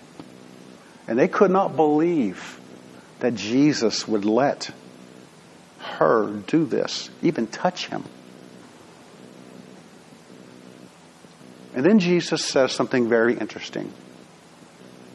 And 1.08 1.18
they 1.18 1.28
could 1.28 1.50
not 1.50 1.76
believe 1.76 2.60
that 3.20 3.34
Jesus 3.34 4.06
would 4.06 4.24
let 4.24 4.70
her 5.84 6.30
do 6.46 6.64
this, 6.64 7.10
even 7.22 7.46
touch 7.46 7.86
him. 7.86 8.04
And 11.74 11.84
then 11.84 11.98
Jesus 11.98 12.44
says 12.44 12.72
something 12.72 13.08
very 13.08 13.36
interesting. 13.36 13.92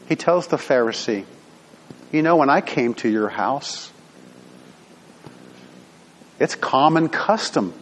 He 0.08 0.16
tells 0.16 0.48
the 0.48 0.56
Pharisee, 0.56 1.24
You 2.12 2.22
know, 2.22 2.36
when 2.36 2.50
I 2.50 2.60
came 2.60 2.94
to 2.94 3.08
your 3.08 3.28
house, 3.28 3.90
it's 6.38 6.54
common 6.54 7.08
custom 7.08 7.72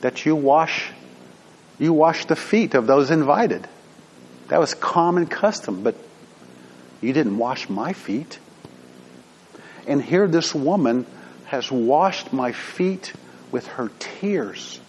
that 0.00 0.26
you 0.26 0.34
wash 0.34 0.90
you 1.78 1.92
wash 1.92 2.26
the 2.26 2.36
feet 2.36 2.74
of 2.74 2.86
those 2.86 3.10
invited. 3.10 3.66
That 4.48 4.60
was 4.60 4.72
common 4.72 5.26
custom, 5.26 5.82
but 5.82 5.96
you 7.00 7.12
didn't 7.12 7.38
wash 7.38 7.68
my 7.68 7.92
feet. 7.92 8.38
And 9.88 10.00
here 10.00 10.28
this 10.28 10.54
woman 10.54 11.06
has 11.52 11.70
washed 11.70 12.32
my 12.32 12.50
feet 12.50 13.12
with 13.50 13.66
her 13.66 13.90
tears 13.98 14.80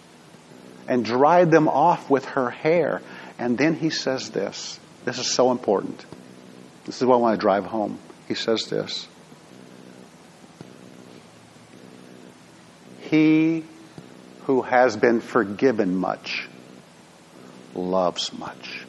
and 0.88 1.04
dried 1.04 1.50
them 1.50 1.68
off 1.68 2.08
with 2.08 2.24
her 2.24 2.48
hair. 2.48 3.02
And 3.38 3.58
then 3.58 3.74
he 3.74 3.90
says 3.90 4.30
this. 4.30 4.80
This 5.04 5.18
is 5.18 5.30
so 5.30 5.50
important. 5.50 6.02
This 6.86 7.02
is 7.02 7.06
what 7.06 7.16
I 7.16 7.18
want 7.18 7.38
to 7.38 7.40
drive 7.40 7.66
home. 7.66 7.98
He 8.28 8.34
says 8.34 8.64
this. 8.64 9.06
He 13.10 13.62
who 14.44 14.62
has 14.62 14.96
been 14.96 15.20
forgiven 15.20 15.94
much 15.94 16.48
loves 17.74 18.32
much. 18.32 18.86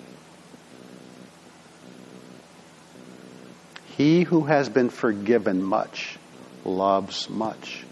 He 3.97 4.23
who 4.23 4.45
has 4.45 4.69
been 4.69 4.89
forgiven 4.89 5.61
much 5.61 6.17
loves 6.65 7.29
much. 7.29 7.85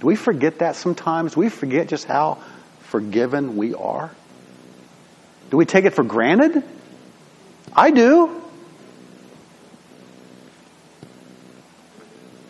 Do 0.00 0.06
we 0.06 0.14
forget 0.14 0.60
that 0.60 0.76
sometimes? 0.76 1.34
Do 1.34 1.40
we 1.40 1.48
forget 1.48 1.88
just 1.88 2.04
how 2.04 2.38
forgiven 2.80 3.56
we 3.56 3.74
are? 3.74 4.10
Do 5.50 5.56
we 5.56 5.64
take 5.64 5.84
it 5.84 5.94
for 5.94 6.04
granted? 6.04 6.62
I 7.74 7.90
do. 7.90 8.42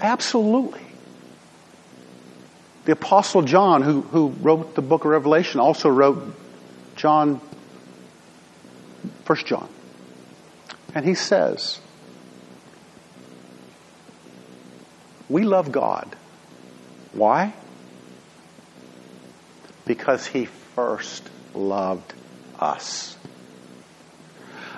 Absolutely. 0.01 0.83
The 2.85 2.93
Apostle 2.93 3.43
John, 3.43 3.83
who, 3.83 4.01
who 4.03 4.29
wrote 4.29 4.75
the 4.75 4.83
book 4.83 5.05
of 5.05 5.11
Revelation, 5.11 5.61
also 5.61 5.89
wrote 5.89 6.35
John, 6.97 7.41
First 9.25 9.47
John. 9.47 9.69
And 10.95 11.05
he 11.05 11.15
says, 11.15 11.81
We 15.29 15.43
love 15.45 15.73
God. 15.73 16.15
Why? 17.13 17.55
Because 19.85 20.27
He 20.27 20.47
first 20.47 21.29
loved 21.55 22.13
us. 22.59 23.17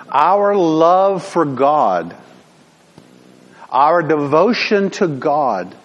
Our 0.09 0.55
love 0.55 1.23
for 1.23 1.45
God, 1.45 2.15
our 3.69 4.01
devotion 4.01 4.89
to 4.91 5.07
God, 5.07 5.75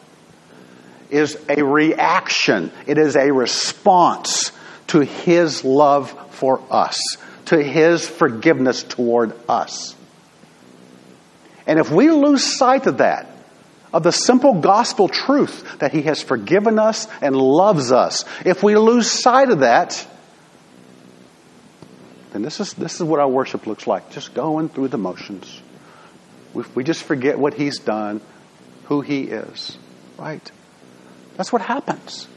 is 1.11 1.39
a 1.49 1.62
reaction, 1.62 2.73
it 2.87 2.99
is 2.99 3.14
a 3.14 3.31
response 3.31 4.51
to 4.89 5.01
His 5.01 5.64
love 5.64 6.35
for 6.35 6.61
us, 6.71 7.17
to 7.47 7.62
His 7.62 8.09
forgiveness 8.09 8.83
toward 8.83 9.33
us. 9.49 9.95
And 11.67 11.79
if 11.79 11.91
we 11.91 12.11
lose 12.11 12.59
sight 12.59 12.87
of 12.87 12.99
that, 12.99 13.36
of 13.97 14.03
the 14.03 14.13
simple 14.13 14.61
gospel 14.61 15.09
truth 15.09 15.79
that 15.79 15.91
He 15.91 16.03
has 16.03 16.23
forgiven 16.23 16.79
us 16.79 17.09
and 17.23 17.35
loves 17.35 17.93
us. 17.93 18.27
If 18.45 18.63
we 18.63 18.77
lose 18.77 19.11
sight 19.11 19.49
of 19.51 19.61
that, 19.61 20.07
then 22.33 22.43
this 22.43 22.61
is, 22.61 22.75
this 22.75 22.97
is 22.97 23.03
what 23.05 23.21
our 23.21 23.29
worship 23.29 23.67
looks 23.67 23.87
like 23.87 24.11
just 24.11 24.35
going 24.35 24.69
through 24.69 24.89
the 24.89 24.99
motions. 24.99 25.63
We, 26.53 26.65
we 26.75 26.85
just 26.85 27.05
forget 27.05 27.39
what 27.39 27.55
He's 27.55 27.79
done, 27.79 28.21
who 28.85 29.01
He 29.01 29.23
is, 29.23 29.79
right? 30.19 30.53
That's 31.39 31.51
what 31.51 31.63
happens. 31.63 32.29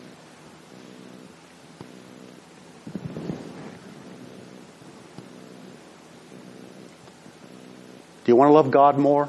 Do 8.24 8.32
you 8.32 8.38
want 8.38 8.48
to 8.48 8.54
love 8.54 8.72
God 8.72 8.98
more? 8.98 9.28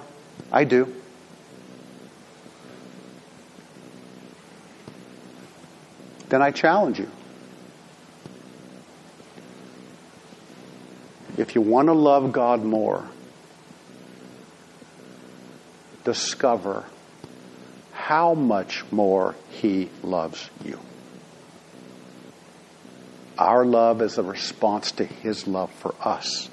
I 0.52 0.62
do. 0.62 0.94
Then 6.30 6.42
I 6.42 6.52
challenge 6.52 6.98
you. 6.98 7.10
If 11.36 11.54
you 11.54 11.60
want 11.60 11.88
to 11.88 11.92
love 11.92 12.32
God 12.32 12.62
more, 12.62 13.04
discover 16.04 16.84
how 17.92 18.34
much 18.34 18.84
more 18.92 19.34
He 19.50 19.90
loves 20.02 20.48
you. 20.64 20.78
Our 23.36 23.64
love 23.64 24.00
is 24.02 24.18
a 24.18 24.22
response 24.22 24.92
to 24.92 25.04
His 25.04 25.48
love 25.48 25.72
for 25.72 25.94
us. 26.00 26.48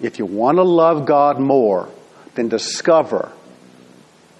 If 0.00 0.18
you 0.18 0.26
want 0.26 0.58
to 0.58 0.62
love 0.62 1.06
God 1.06 1.40
more, 1.40 1.88
then 2.34 2.48
discover 2.48 3.32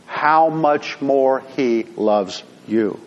how 0.07 0.51
much 0.51 1.01
more 1.01 1.41
He 1.57 1.85
loves 1.97 2.43
you 2.69 3.01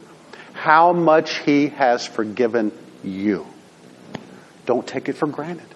how 0.63 0.93
much 0.93 1.39
He 1.39 1.67
has 1.67 2.07
forgiven 2.07 2.71
you. 3.03 3.45
Don't 4.65 4.87
take 4.87 5.09
it 5.09 5.13
for 5.17 5.27
granted. 5.27 5.67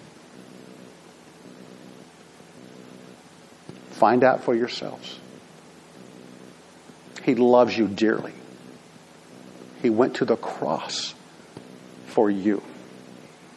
Find 3.90 4.24
out 4.24 4.44
for 4.44 4.54
yourselves. 4.54 5.18
He 7.22 7.34
loves 7.34 7.76
you 7.76 7.86
dearly. 7.86 8.32
He 9.82 9.90
went 9.90 10.16
to 10.16 10.24
the 10.24 10.36
cross 10.36 11.14
for 12.06 12.30
you, 12.30 12.62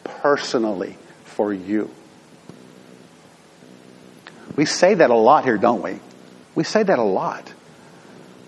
personally 0.04 0.98
for 1.24 1.50
you. 1.50 1.88
We 4.54 4.66
say 4.66 4.92
that 4.92 5.08
a 5.08 5.16
lot 5.16 5.44
here, 5.44 5.56
don't 5.56 5.80
we? 5.80 5.98
We 6.54 6.64
say 6.64 6.82
that 6.82 6.98
a 6.98 7.02
lot. 7.02 7.51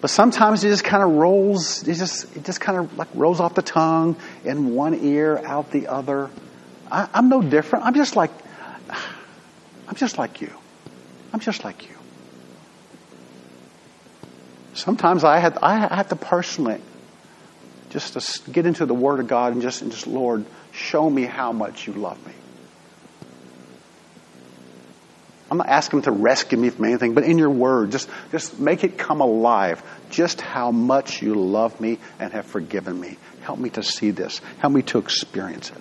But 0.05 0.11
sometimes 0.11 0.62
it 0.62 0.68
just 0.68 0.84
kind 0.84 1.02
of 1.02 1.12
rolls, 1.12 1.88
it 1.88 1.94
just, 1.94 2.36
it 2.36 2.44
just 2.44 2.61
kind 2.61 2.78
of 2.78 2.98
like 2.98 3.09
rolls 3.14 3.40
off 3.40 3.55
the 3.55 3.62
tongue 3.62 4.16
in 4.44 4.74
one 4.74 4.92
ear, 5.02 5.38
out 5.38 5.70
the 5.70 5.86
other. 5.88 6.28
I, 6.92 7.09
I'm 7.14 7.30
no 7.30 7.40
different. 7.40 7.86
I'm 7.86 7.94
just 7.94 8.14
like, 8.14 8.30
I'm 9.88 9.94
just 9.94 10.18
like 10.18 10.42
you. 10.42 10.52
I'm 11.32 11.40
just 11.40 11.64
like 11.64 11.88
you. 11.88 11.96
Sometimes 14.74 15.24
I 15.24 15.38
have, 15.38 15.57
I 15.62 15.78
have 15.78 16.11
to 16.11 16.16
personally 16.16 16.82
just 17.88 18.12
to 18.12 18.50
get 18.50 18.66
into 18.66 18.84
the 18.84 18.92
Word 18.92 19.20
of 19.20 19.26
God 19.26 19.55
and 19.55 19.62
just, 19.62 19.80
and 19.80 19.90
just, 19.90 20.07
Lord, 20.07 20.44
show 20.70 21.09
me 21.09 21.22
how 21.22 21.52
much 21.52 21.86
you 21.86 21.94
love 21.94 22.22
me. 22.26 22.34
I'm 25.55 25.59
not 25.59 25.68
asking 25.68 26.00
him 26.00 26.02
to 26.07 26.11
rescue 26.11 26.59
me 26.59 26.70
from 26.70 26.86
anything, 26.86 27.14
but 27.14 27.22
in 27.22 27.38
your 27.38 27.48
word, 27.48 27.92
just, 27.92 28.11
just 28.32 28.59
make 28.59 28.82
it 28.82 28.98
come 28.98 29.20
alive. 29.20 29.84
Just 30.11 30.40
how 30.40 30.72
much 30.72 31.22
you 31.22 31.36
love 31.36 31.80
me 31.80 32.00
and 32.18 32.32
have 32.32 32.44
forgiven 32.44 33.00
me. 33.00 33.18
Help 33.42 33.61
me 33.61 33.70
to 33.70 33.84
see 33.84 34.11
this. 34.11 34.40
Help 34.59 34.72
me 34.72 34.82
to 34.82 34.98
experience 34.98 35.70
it. 35.70 35.78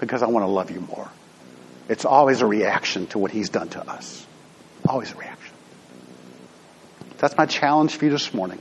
Because 0.00 0.22
I 0.22 0.28
want 0.28 0.46
to 0.46 0.50
love 0.50 0.70
you 0.70 0.80
more. 0.80 1.10
It's 1.90 2.06
always 2.06 2.40
a 2.40 2.46
reaction 2.46 3.06
to 3.08 3.18
what 3.18 3.32
he's 3.32 3.50
done 3.50 3.68
to 3.70 3.86
us. 3.86 4.26
Always 4.88 5.12
a 5.12 5.16
reaction. 5.16 5.54
That's 7.18 7.36
my 7.36 7.44
challenge 7.44 7.94
for 7.94 8.06
you 8.06 8.12
this 8.12 8.32
morning. 8.32 8.60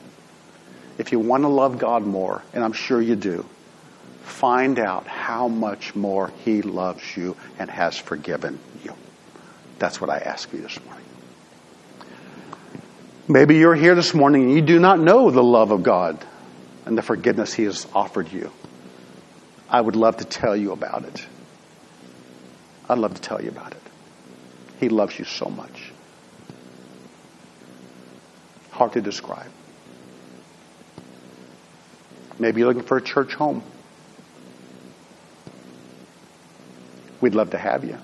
If 0.97 1.13
you 1.13 1.19
want 1.19 1.43
to 1.43 1.47
love 1.47 1.79
God 1.79 2.05
more, 2.05 2.43
and 2.53 2.61
I'm 2.61 2.73
sure 2.73 3.01
you 3.01 3.15
do, 3.15 3.45
find 4.23 4.79
out 4.79 5.07
how 5.07 5.47
much 5.47 5.95
more 5.95 6.29
he 6.43 6.61
loves 6.61 7.15
you 7.15 7.37
and 7.57 7.69
has 7.69 7.97
forgiven 7.97 8.59
you. 8.83 8.93
That's 9.82 9.99
what 9.99 10.11
I 10.11 10.19
ask 10.19 10.53
you 10.53 10.61
this 10.61 10.79
morning. 10.86 11.05
Maybe 13.27 13.55
you're 13.55 13.73
here 13.73 13.95
this 13.95 14.13
morning 14.13 14.43
and 14.43 14.53
you 14.53 14.61
do 14.61 14.77
not 14.77 14.99
know 14.99 15.32
the 15.32 15.43
love 15.43 15.71
of 15.71 15.82
God 15.82 16.23
and 16.86 16.95
the 16.95 17.01
forgiveness 17.01 17.51
He 17.51 17.63
has 17.63 17.88
offered 17.91 18.32
you. 18.32 18.51
I 19.67 19.82
would 19.82 19.95
love 19.95 20.17
to 20.17 20.25
tell 20.25 20.55
you 20.55 20.71
about 20.71 21.05
it. 21.05 21.25
I'd 22.88 22.99
love 22.99 23.15
to 23.15 23.21
tell 23.21 23.41
you 23.41 23.49
about 23.49 23.71
it. 23.71 23.82
He 24.79 24.88
loves 24.88 25.17
you 25.17 25.25
so 25.25 25.47
much. 25.47 25.91
Hard 28.69 28.93
to 28.93 29.01
describe. 29.01 29.49
Maybe 32.38 32.59
you're 32.61 32.67
looking 32.67 32.88
for 32.88 32.97
a 32.97 33.01
church 33.01 33.34
home. 33.34 33.63
We'd 37.19 37.34
love 37.34 37.49
to 37.49 37.57
have 37.57 37.84
you. 37.84 37.97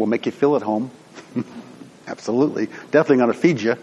We'll 0.00 0.06
make 0.06 0.24
you 0.24 0.32
feel 0.32 0.56
at 0.56 0.62
home. 0.62 0.90
Absolutely. 2.06 2.68
Definitely 2.90 3.18
going 3.18 3.32
to 3.34 3.38
feed 3.38 3.60
you. 3.60 3.76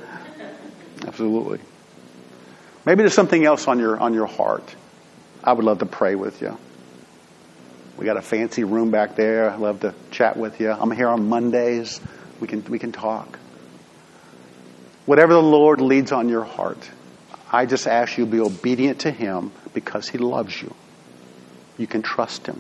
Absolutely. 1.06 1.60
Maybe 2.88 3.04
there's 3.04 3.14
something 3.14 3.46
else 3.46 3.68
on 3.68 3.78
your 3.78 4.00
on 4.00 4.16
your 4.16 4.26
heart. 4.26 4.76
I 5.44 5.54
would 5.54 5.64
love 5.64 5.78
to 5.80 5.86
pray 5.86 6.16
with 6.16 6.42
you. 6.42 6.58
We 7.98 8.06
got 8.06 8.18
a 8.18 8.24
fancy 8.24 8.64
room 8.64 8.90
back 8.90 9.16
there. 9.16 9.48
I'd 9.48 9.60
love 9.60 9.82
to 9.82 9.94
chat 10.10 10.38
with 10.38 10.60
you. 10.60 10.72
I'm 10.72 10.90
here 10.90 11.08
on 11.08 11.30
Mondays. 11.30 12.02
We 12.40 12.48
can 12.48 12.64
we 12.64 12.80
can 12.80 12.92
talk. 12.92 13.38
Whatever 15.06 15.34
the 15.34 15.44
Lord 15.44 15.82
leads 15.82 16.12
on 16.12 16.30
your 16.30 16.46
heart, 16.46 16.90
I 17.52 17.68
just 17.68 17.86
ask 17.86 18.18
you 18.18 18.26
be 18.26 18.40
obedient 18.40 19.02
to 19.02 19.12
Him 19.12 19.52
because 19.76 20.10
He 20.10 20.18
loves 20.18 20.60
you. 20.60 20.74
You 21.78 21.86
can 21.86 22.02
trust 22.02 22.48
Him. 22.48 22.60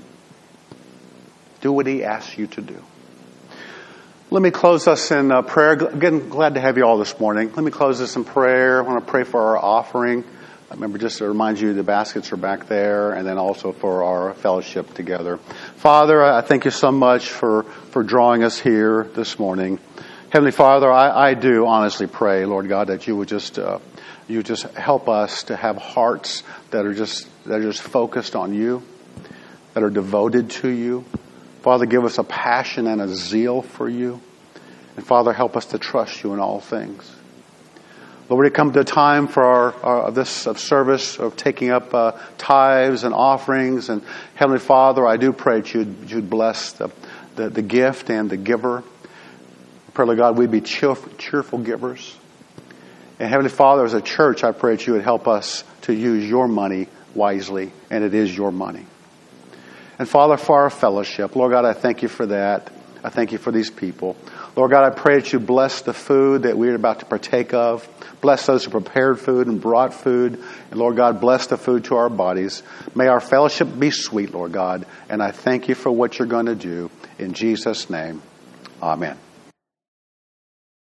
Do 1.62 1.72
what 1.72 1.88
He 1.88 2.04
asks 2.04 2.38
you 2.38 2.46
to 2.46 2.62
do. 2.62 2.84
Let 4.30 4.42
me 4.42 4.52
close 4.52 4.90
us 4.90 5.10
in 5.12 5.32
uh, 5.32 5.42
prayer. 5.42 5.72
Again, 5.72 6.28
glad 6.28 6.56
to 6.56 6.60
have 6.60 6.76
you 6.76 6.84
all 6.84 6.98
this 6.98 7.18
morning. 7.18 7.50
Let 7.56 7.64
me 7.64 7.72
close 7.72 7.98
this 7.98 8.18
in 8.18 8.26
prayer. 8.26 8.84
I 8.84 8.86
want 8.86 9.06
to 9.06 9.10
pray 9.10 9.24
for 9.24 9.40
our 9.40 9.58
offering. 9.58 10.26
I 10.70 10.74
remember 10.74 10.98
just 10.98 11.20
to 11.20 11.30
remind 11.30 11.62
you 11.62 11.74
the 11.74 11.82
baskets 11.82 12.34
are 12.34 12.36
back 12.36 12.68
there 12.68 13.14
and 13.14 13.26
then 13.26 13.38
also 13.38 13.72
for 13.72 14.04
our 14.04 14.34
fellowship 14.34 14.94
together. 14.96 15.38
Father, 15.78 16.22
I 16.22 16.42
thank 16.42 16.66
you 16.66 16.72
so 16.72 16.92
much 16.92 17.30
for, 17.30 17.64
for 17.64 18.04
drawing 18.04 18.44
us 18.44 18.60
here 18.60 19.06
this 19.16 19.40
morning. 19.40 19.80
Heavenly 20.30 20.52
Father, 20.52 20.92
I, 20.92 21.30
I 21.30 21.34
do 21.34 21.66
honestly 21.66 22.08
pray, 22.08 22.44
Lord 22.44 22.68
God, 22.68 22.88
that 22.88 23.08
you 23.08 23.16
would 23.16 23.30
just, 23.30 23.58
uh, 23.58 23.80
you 24.28 24.44
just 24.44 24.64
help 24.74 25.08
us 25.08 25.44
to 25.44 25.56
have 25.56 25.78
hearts 25.78 26.44
that 26.72 26.86
are 26.86 26.94
just, 26.94 27.30
that 27.46 27.62
are 27.62 27.64
just 27.64 27.82
focused 27.82 28.36
on 28.36 28.54
you, 28.54 28.84
that 29.74 29.84
are 29.84 29.90
devoted 29.90 30.50
to 30.50 30.68
you, 30.68 31.06
Father, 31.62 31.86
give 31.86 32.06
us 32.06 32.18
a 32.18 32.24
passion 32.24 32.88
and 32.88 33.02
a 33.02 33.08
zeal 33.08 33.62
for 33.62 33.90
you. 33.90 34.22
And 34.96 35.06
Father, 35.06 35.34
help 35.34 35.56
us 35.56 35.68
to 35.68 35.78
trust 35.78 36.24
you 36.24 36.34
in 36.34 36.40
all 36.40 36.60
things. 36.60 37.12
Lord, 38.30 38.46
it 38.46 38.54
come 38.54 38.74
to 38.74 38.82
a 38.82 38.84
time 38.84 39.28
for 39.28 39.44
our, 39.44 39.74
our 39.84 40.12
this 40.12 40.48
of 40.48 40.60
service 40.60 41.18
of 41.18 41.38
taking 41.38 41.70
up 41.70 41.94
uh, 41.94 42.12
tithes 42.38 43.06
and 43.06 43.14
offerings. 43.14 43.90
And 43.90 44.02
Heavenly 44.36 44.60
Father, 44.60 45.08
I 45.08 45.16
do 45.16 45.32
pray 45.32 45.62
that 45.62 45.74
you'd, 45.74 46.12
you'd 46.12 46.30
bless 46.30 46.74
the, 46.74 46.90
the, 47.36 47.50
the, 47.50 47.62
gift 47.62 48.10
and 48.10 48.30
the 48.30 48.36
giver. 48.36 48.80
I 48.80 49.92
pray, 49.94 50.06
Lord 50.06 50.18
God, 50.18 50.38
we'd 50.38 50.52
be 50.52 50.60
cheerful, 50.60 51.12
cheerful 51.18 51.60
givers. 51.60 52.18
And 53.18 53.30
Heavenly 53.30 53.50
Father, 53.50 53.86
as 53.86 53.94
a 53.94 54.02
church, 54.02 54.44
I 54.44 54.52
pray 54.52 54.76
that 54.76 54.86
you 54.86 54.94
would 54.94 55.04
help 55.04 55.28
us 55.28 55.64
to 55.84 55.94
use 55.94 56.28
your 56.28 56.50
money 56.50 56.88
wisely, 57.16 57.72
and 57.90 58.04
it 58.04 58.14
is 58.14 58.36
your 58.36 58.52
money. 58.52 58.86
And 60.00 60.08
Father, 60.08 60.38
for 60.38 60.62
our 60.62 60.70
fellowship, 60.70 61.36
Lord 61.36 61.52
God, 61.52 61.66
I 61.66 61.74
thank 61.74 62.02
you 62.02 62.08
for 62.08 62.28
that. 62.28 62.72
I 63.04 63.10
thank 63.10 63.32
you 63.32 63.38
for 63.38 63.52
these 63.52 63.70
people. 63.70 64.16
Lord 64.56 64.72
God, 64.72 64.84
I 64.84 64.90
pray 64.90 65.20
that 65.20 65.32
you 65.32 65.40
bless 65.40 65.82
the 65.82 65.94
food 65.94 66.44
that 66.44 66.58
we 66.58 66.70
are 66.70 66.76
about 66.76 67.00
to 67.00 67.06
partake 67.06 67.54
of. 67.54 67.88
Bless 68.22 68.46
those 68.46 68.66
who 68.66 68.72
prepared 68.72 69.20
food 69.20 69.48
and 69.48 69.62
brought 69.62 69.94
food. 69.94 70.44
And 70.72 70.80
Lord 70.80 70.96
God, 70.96 71.22
bless 71.22 71.48
the 71.48 71.58
food 71.58 71.86
to 71.86 71.96
our 71.96 72.10
bodies. 72.10 72.64
May 72.96 73.08
our 73.08 73.22
fellowship 73.22 73.68
be 73.78 73.92
sweet, 73.92 74.34
Lord 74.34 74.52
God. 74.52 74.86
And 75.10 75.22
I 75.22 75.32
thank 75.32 75.70
you 75.70 75.76
for 75.76 75.92
what 75.92 76.18
you're 76.18 76.28
going 76.28 76.48
to 76.48 76.56
do. 76.56 76.90
In 77.20 77.34
Jesus' 77.34 77.90
name, 77.90 78.22
amen. 78.82 79.27